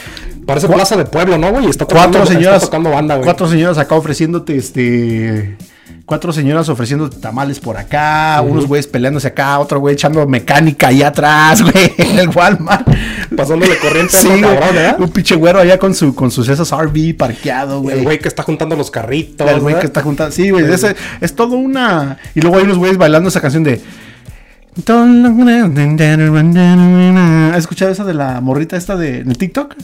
[0.48, 1.66] Parece plaza de pueblo, ¿no, güey?
[1.66, 2.56] Y Está tocando, cuatro señoras.
[2.64, 3.26] Está tocando banda, güey.
[3.26, 5.58] Cuatro señoras acá ofreciéndote este.
[6.06, 11.10] Cuatro señoras ofreciéndote tamales por acá, unos güeyes peleándose acá, otro güey echando mecánica allá
[11.10, 12.88] atrás, güey, en el Walmart.
[13.36, 14.41] Pasándole corriente a Sí, güey.
[14.41, 14.95] cabrón, ¿verdad?
[15.02, 17.98] Un pinche güero allá con su con sus esos RV parqueado, güey.
[17.98, 19.45] El güey que está juntando los carritos.
[19.50, 19.82] El güey ¿verdad?
[19.82, 20.32] que está juntando.
[20.32, 20.64] Sí, güey.
[20.74, 22.18] ese- Es todo una.
[22.36, 23.82] Y luego hay unos güeyes bailando esa canción de.
[27.52, 29.76] ¿Has escuchado esa de la morrita esta de en el TikTok?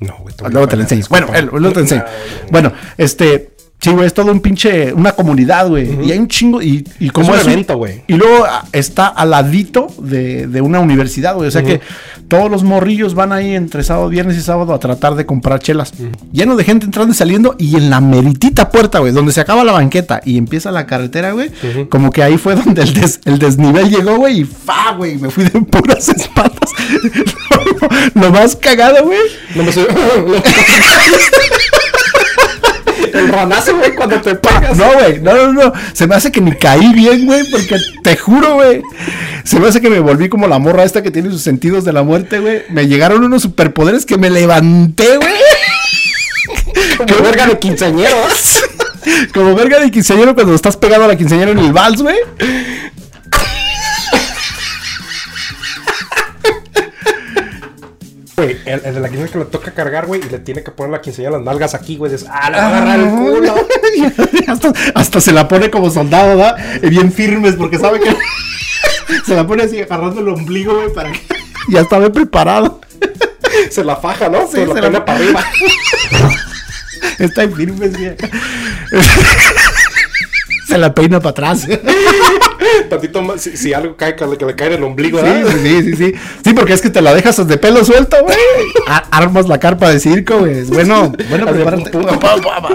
[0.00, 0.34] No, güey.
[0.50, 1.04] Luego te la enseño.
[1.08, 2.04] Bueno, luego te enseño.
[2.50, 3.55] Bueno, este.
[3.78, 4.92] Sí, güey, es todo un pinche.
[4.92, 6.04] Una comunidad, güey.
[6.04, 6.60] Y hay un chingo.
[6.60, 8.02] Y, y como un es evento, güey.
[8.08, 11.46] Y luego ah, está al ladito de, de una universidad, güey.
[11.46, 11.80] O sea que
[12.26, 15.92] todos los morrillos van ahí entre sábado, viernes y sábado a tratar de comprar chelas.
[16.32, 17.54] Lleno de gente entrando y saliendo.
[17.58, 21.30] Y en la meritita puerta, güey, donde se acaba la banqueta y empieza la carretera,
[21.32, 21.50] güey.
[21.88, 24.40] Como que ahí fue donde el, des- el desnivel llegó, güey.
[24.40, 25.16] Y fa, güey.
[25.16, 26.70] Me fui de puras espaldas.
[28.14, 29.18] lo, lo más cagado, güey.
[29.54, 29.86] No me sé.
[33.16, 34.76] El ronazo, güey, cuando te pegas.
[34.76, 35.72] No, güey, no, no, no.
[35.92, 38.82] Se me hace que ni caí bien, güey, porque te juro, güey.
[39.44, 41.92] Se me hace que me volví como la morra esta que tiene sus sentidos de
[41.92, 42.62] la muerte, güey.
[42.70, 45.34] Me llegaron unos superpoderes que me levanté, güey.
[46.98, 48.16] Como verga de quinceañero.
[49.32, 52.16] Como verga de quinceañero cuando estás pegado a la quinceañera en el vals, güey.
[58.36, 60.70] Güey, el, el de la quinceañera que le toca cargar, güey, y le tiene que
[60.70, 62.12] poner la quinceañera las nalgas aquí, güey.
[62.12, 63.54] Dices, ah, le va a agarrar el culo.
[64.52, 66.56] hasta, hasta se la pone como soldado, ¿verdad?
[66.82, 68.14] Y bien firmes porque sabe que
[69.26, 71.20] se la pone así agarrando el ombligo, güey, para que
[71.70, 72.80] ya estaba preparado.
[73.70, 74.42] Se la faja, ¿no?
[74.46, 75.44] Sí, se la pone la- para arriba.
[77.18, 78.16] Está en firmes, güey.
[80.68, 81.66] Se la peina para atrás.
[82.90, 85.24] Tantito más, si, si algo cae, que le, que le cae en el ombligo, Sí,
[85.24, 85.52] ¿verdad?
[85.62, 86.14] sí, sí, sí.
[86.44, 88.36] Sí, porque es que te la dejas de pelo suelto, güey.
[89.10, 90.64] Armas la carpa de circo, güey.
[90.64, 91.90] Bueno, bueno, prepárate.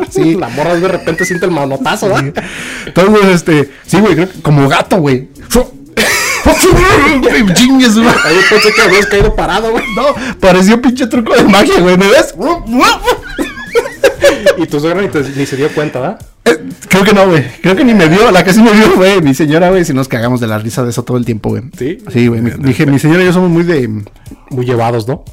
[0.09, 0.35] Sí.
[0.35, 2.33] La morra de repente siente el manotazo, ¿verdad?
[2.85, 5.29] Entonces, este, sí, güey, como gato, güey.
[7.53, 8.19] Chingue su madre.
[8.25, 9.83] Ahí pensé que habías caído parado, güey.
[9.95, 10.03] No,
[10.39, 11.97] pareció pinche truco de magia, güey.
[11.97, 12.33] ¿Me ves?
[14.57, 16.19] Y tu suegra ni, te- ni se dio cuenta, ¿verdad?
[16.45, 16.57] Eh,
[16.89, 17.43] Creo que no, güey.
[17.61, 18.31] Creo que ni me vio.
[18.31, 19.21] La que sí me vio, güey.
[19.21, 19.85] Mi señora, güey.
[19.85, 21.63] Si nos cagamos de la risa de eso todo el tiempo, güey.
[21.77, 21.99] ¿Sí?
[22.11, 22.41] Sí, güey.
[22.41, 23.87] Mi, dije, mi señora y yo somos muy de.
[24.49, 25.23] Muy llevados, ¿no?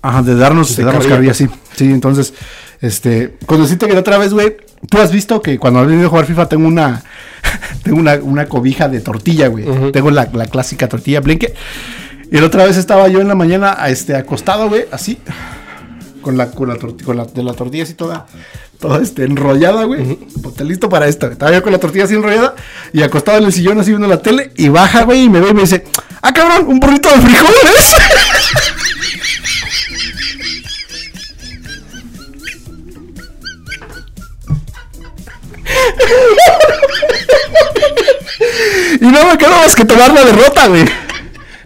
[0.00, 1.32] Ajá, de darnos, de darnos carrilla.
[1.32, 1.48] carrilla, sí.
[1.74, 2.34] Sí, entonces,
[2.80, 4.56] este, cuando sí te quedé otra vez, güey,
[4.88, 7.02] tú has visto que cuando has venido a jugar FIFA tengo una,
[7.82, 9.64] tengo una, una cobija de tortilla, güey.
[9.92, 11.52] Tengo la, la clásica tortilla blinque.
[12.30, 15.18] Y la otra vez estaba yo en la mañana, este, acostado, güey, así,
[16.22, 18.26] con la, con la, con la, de la tortilla así toda,
[18.80, 20.18] toda, este, enrollada, güey.
[20.56, 21.26] Te listo para esto.
[21.26, 21.34] güey.
[21.34, 22.54] Estaba yo con la tortilla así enrollada
[22.92, 25.50] y acostado en el sillón así viendo la tele y baja, güey, y me ve
[25.50, 25.84] y me dice,
[26.22, 27.94] ah, cabrón, un burrito de frijoles.
[39.00, 40.84] Y no me queda más que tomar la derrota, güey.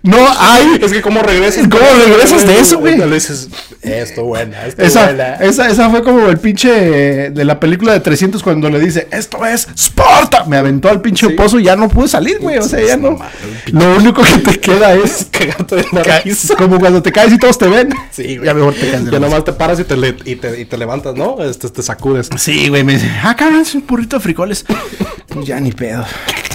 [0.06, 0.78] No hay.
[0.82, 1.66] Es que cómo regresas.
[1.68, 2.96] ¿Cómo regresas de eso, güey?
[2.96, 3.48] Le dices,
[3.82, 5.34] esto buena, esto Esa, buena.
[5.34, 9.44] esa, esa fue como el pinche de la película de 300 cuando le dice, esto
[9.44, 10.44] es Sparta.
[10.44, 12.58] Me aventó al pinche pozo y ya no pude salir, güey.
[12.58, 13.18] O sea, ya no.
[13.72, 16.54] Lo único que te queda es Cagarte de risa.
[16.56, 17.88] como cuando te caes y todos te ven.
[18.12, 18.46] Sí, güey.
[18.46, 20.76] Ya mejor te caes Ya nomás te paras y te, le- y te, y te
[20.78, 21.42] levantas, ¿no?
[21.42, 22.30] Este, te sacudes.
[22.38, 24.64] Sí, güey, me dice, ah, cabrón, es un burrito de frijoles.
[25.28, 26.02] Pues ya ni pedo.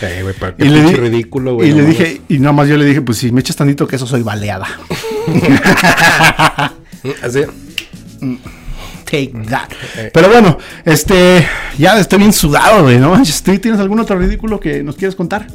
[0.00, 1.68] Eh, güey, pero qué Y le, pinche di- ridículo, güey.
[1.68, 1.98] y no le mames.
[1.98, 4.66] dije, y nada más yo le dije, pues si me echas tantito queso soy baleada.
[7.22, 7.40] Así.
[9.04, 9.70] Take that.
[10.12, 11.46] Pero bueno, este,
[11.78, 13.10] ya estoy bien sudado, güey, ¿no?
[13.10, 13.42] manches.
[13.42, 15.46] ¿Tú ¿Tienes algún otro ridículo que nos quieras contar?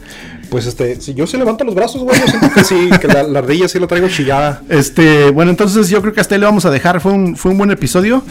[0.50, 3.24] Pues este, si yo sí levanto los brazos, güey, yo siento que sí, que la,
[3.24, 4.62] la ardilla sí la traigo chillada.
[4.70, 7.02] Este, bueno, entonces yo creo que hasta ahí le vamos a dejar.
[7.02, 8.24] Fue un, fue un buen episodio.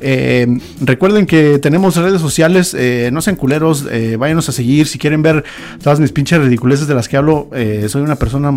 [0.00, 0.46] Eh,
[0.80, 4.86] recuerden que tenemos redes sociales, eh, no sean culeros, eh, váyanos a seguir.
[4.88, 5.44] Si quieren ver
[5.82, 8.52] todas mis pinches ridiculeces de las que hablo, eh, soy una persona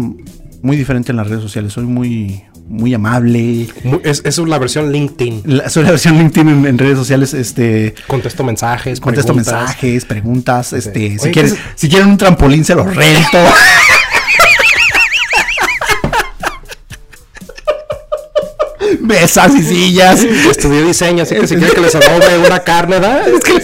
[0.62, 1.74] muy diferente en las redes sociales.
[1.74, 3.68] Soy muy, muy amable.
[3.84, 5.42] Muy- Es, es la versión LinkedIn.
[5.46, 7.34] La- soy la versión LinkedIn en, en redes sociales.
[7.34, 9.54] Este, Contesto mensajes, contesto preguntas.
[9.60, 10.74] mensajes, preguntas.
[10.74, 13.38] Este, si Oye, quieren, ¿qué es- si quieren un trampolín, se los rento.
[19.00, 20.22] Mesas y sillas.
[20.22, 23.22] Estudié diseño, así que si quieren que les adobe una carne, ¿da?
[23.28, 23.62] Es que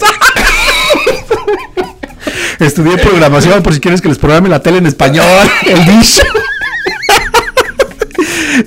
[2.65, 5.25] Estudié programación por si quieres que les programe la tele en español.
[5.65, 6.19] El dish.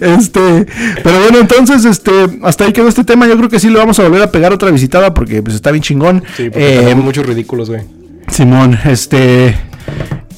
[0.01, 0.67] Este,
[1.03, 2.11] pero bueno, entonces, este,
[2.43, 3.27] hasta ahí quedó este tema.
[3.27, 5.71] Yo creo que sí le vamos a volver a pegar otra visitada porque pues está
[5.71, 6.23] bien chingón.
[6.37, 7.83] Sí, porque Eh, muchos ridículos, güey.
[8.29, 9.57] Simón, este.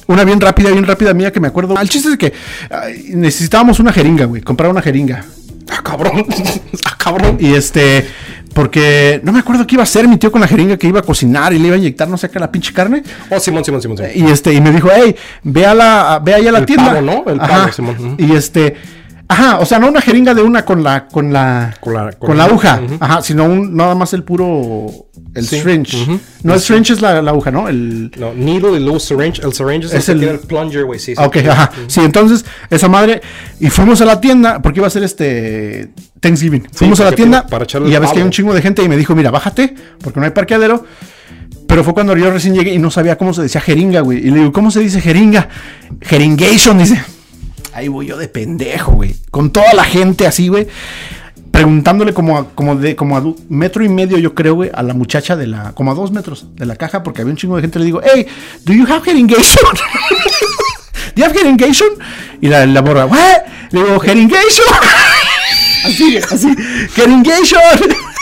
[0.07, 1.75] Una bien rápida, bien rápida mía que me acuerdo.
[1.79, 2.33] El chiste es que
[2.69, 4.41] ay, necesitábamos una jeringa, güey.
[4.41, 5.23] Comprar una jeringa.
[5.69, 6.25] Ah, cabrón.
[6.85, 7.37] ah, cabrón.
[7.39, 8.05] Y este.
[8.53, 10.99] Porque no me acuerdo qué iba a hacer mi tío con la jeringa que iba
[10.99, 13.01] a cocinar y le iba a inyectar no sé qué la pinche carne.
[13.31, 13.97] Oh, Simón, Simón, Simón.
[13.97, 14.11] Simón.
[14.13, 16.85] Y este, y me dijo, hey, ve a la, ve ahí a la El tienda.
[16.93, 17.23] pavo, ¿no?
[17.31, 18.15] El pavo, Simón.
[18.19, 18.75] Y este,
[19.33, 22.27] ajá, o sea, no una jeringa de una con la, con la, Con la- con
[22.29, 24.87] con la aguja, ajá, sino un, nada más el puro,
[25.35, 26.07] el Sí, syringe.
[26.43, 27.67] No, el syringe es la, la aguja, ¿no?
[27.67, 29.39] El, No, needle y luego syringe.
[29.43, 30.99] El syringe es, Es el, el- que tiene el plunger, güey.
[30.99, 31.21] Sí, sí.
[31.23, 31.71] Ok, ajá.
[31.87, 33.21] Sí, entonces, esa madre.
[33.59, 36.67] Y fuimos a la tienda, porque iba a ser este Thanksgiving.
[36.71, 38.61] Fuimos a la tienda para- para echarle y ya ves que hay un chingo de
[38.61, 40.85] gente y me dijo, mira, bájate, porque no hay parqueadero.
[41.67, 44.19] Pero fue cuando yo recién llegué y no sabía cómo se decía jeringa, güey.
[44.19, 45.47] Y le digo, ¿cómo se dice jeringa?
[46.01, 47.01] Jeringation, dice.
[47.73, 49.15] Ahí voy yo de pendejo, güey.
[49.31, 50.67] Con toda la gente así, güey.
[51.51, 54.93] Preguntándole como a, como de, como a metro y medio, yo creo, güey, a la
[54.93, 57.61] muchacha de la, como a dos metros de la caja, porque había un chingo de
[57.61, 57.79] gente.
[57.79, 58.25] Le digo, hey,
[58.63, 59.63] do you have jeringation?
[61.15, 61.89] ¿Do you have jeringation?
[62.41, 63.43] Y la, la morra, ¿what?
[63.71, 64.65] Le digo, jeringation.
[65.85, 66.55] así, así,
[66.95, 68.12] jeringation.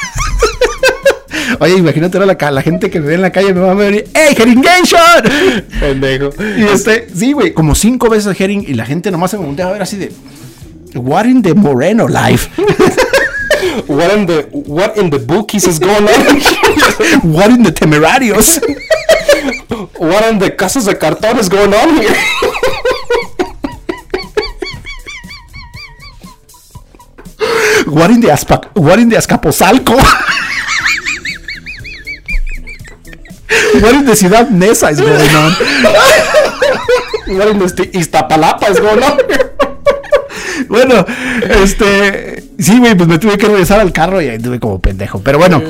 [1.60, 3.76] Oye, imagínate ahora la, la gente que me ve en la calle me va a
[3.76, 5.00] ver, ¡Hey, jeringation!
[5.80, 6.30] Pendejo.
[6.58, 9.68] Y este, sí, güey, como cinco veces Herring y la gente nomás se me voltea
[9.68, 10.12] a ver así de.
[10.96, 12.50] What in the Moreno life?
[13.88, 16.42] What in the, what in the bookies is going on?
[17.34, 18.60] What in the Temerarios?
[19.98, 22.16] what in the casas de cartón is going on here?
[27.88, 29.98] What in the, Aspa what in the Azcapotzalco?
[33.82, 35.54] What in the Ciudad Neza is going on?
[37.38, 39.18] what in the Iztapalapa is going on?
[40.68, 41.06] Bueno,
[41.64, 42.44] este.
[42.60, 45.20] Sí, güey, pues me tuve que regresar al carro y ahí tuve como pendejo.
[45.22, 45.62] Pero bueno,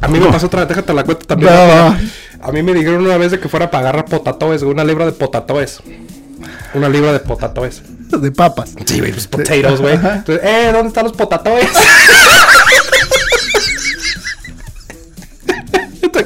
[0.00, 1.52] A mí me pasó otra vez, déjate la cuenta también.
[1.52, 5.12] A mí me dijeron una vez de que fuera para agarrar potatoes, una libra de
[5.12, 5.80] potatoes.
[6.74, 7.82] Una libra de potatoes.
[8.10, 8.74] de papas.
[8.84, 9.94] Sí, güey, pues potatoes, güey.
[9.94, 11.68] Entonces, eh, ¿dónde están los potatoes?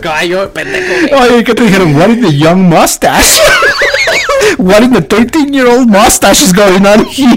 [0.01, 1.17] Caballo, pendejo.
[1.17, 1.95] Oye, ¿qué te dijeron?
[1.97, 3.41] What in the young mustache?
[4.59, 7.37] What in the 13 year old mustache is going on here?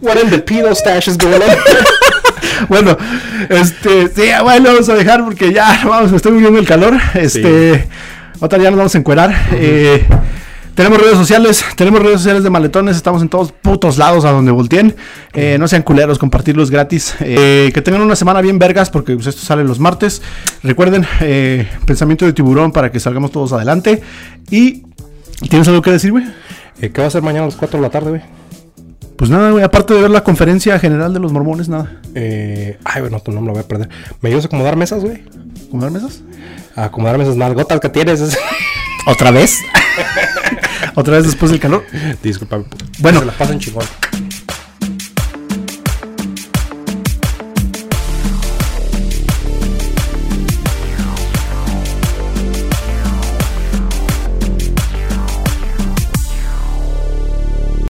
[0.00, 1.50] What in the pedo stash is going on?
[2.68, 2.96] Bueno,
[3.48, 6.94] este, sí, bueno, vamos a dejar porque ya, vamos, me estoy muriendo el calor.
[7.14, 7.88] Este,
[8.38, 9.34] otra ya nos vamos a encuerar.
[9.52, 10.06] Eh,
[10.74, 14.50] tenemos redes sociales, tenemos redes sociales de maletones, estamos en todos putos lados a donde
[14.50, 14.94] volteen.
[15.32, 17.14] Eh, no sean culeros, compartirlos gratis.
[17.20, 20.22] Eh, que tengan una semana bien vergas porque pues, esto sale los martes.
[20.62, 24.02] Recuerden, eh, pensamiento de tiburón para que salgamos todos adelante.
[24.50, 24.82] Y,
[25.48, 26.24] ¿tienes algo que decir, güey?
[26.80, 28.22] Eh, ¿Qué va a hacer mañana a las 4 de la tarde, güey?
[29.16, 32.00] Pues nada, güey, aparte de ver la conferencia general de los mormones, nada.
[32.14, 33.88] Eh, ay, bueno, no me lo voy a perder.
[34.20, 35.22] ¿Me ayudas a acomodar mesas, güey?
[35.70, 36.22] ¿Comer mesas?
[36.74, 38.36] A acomodar mesas nalgotas que tienes.
[39.06, 39.60] ¿Otra vez?
[40.94, 41.84] ¿Otra vez después del calor?
[42.22, 42.62] Disculpa.
[42.98, 43.20] Bueno.
[43.20, 43.84] Se la pasan chingón.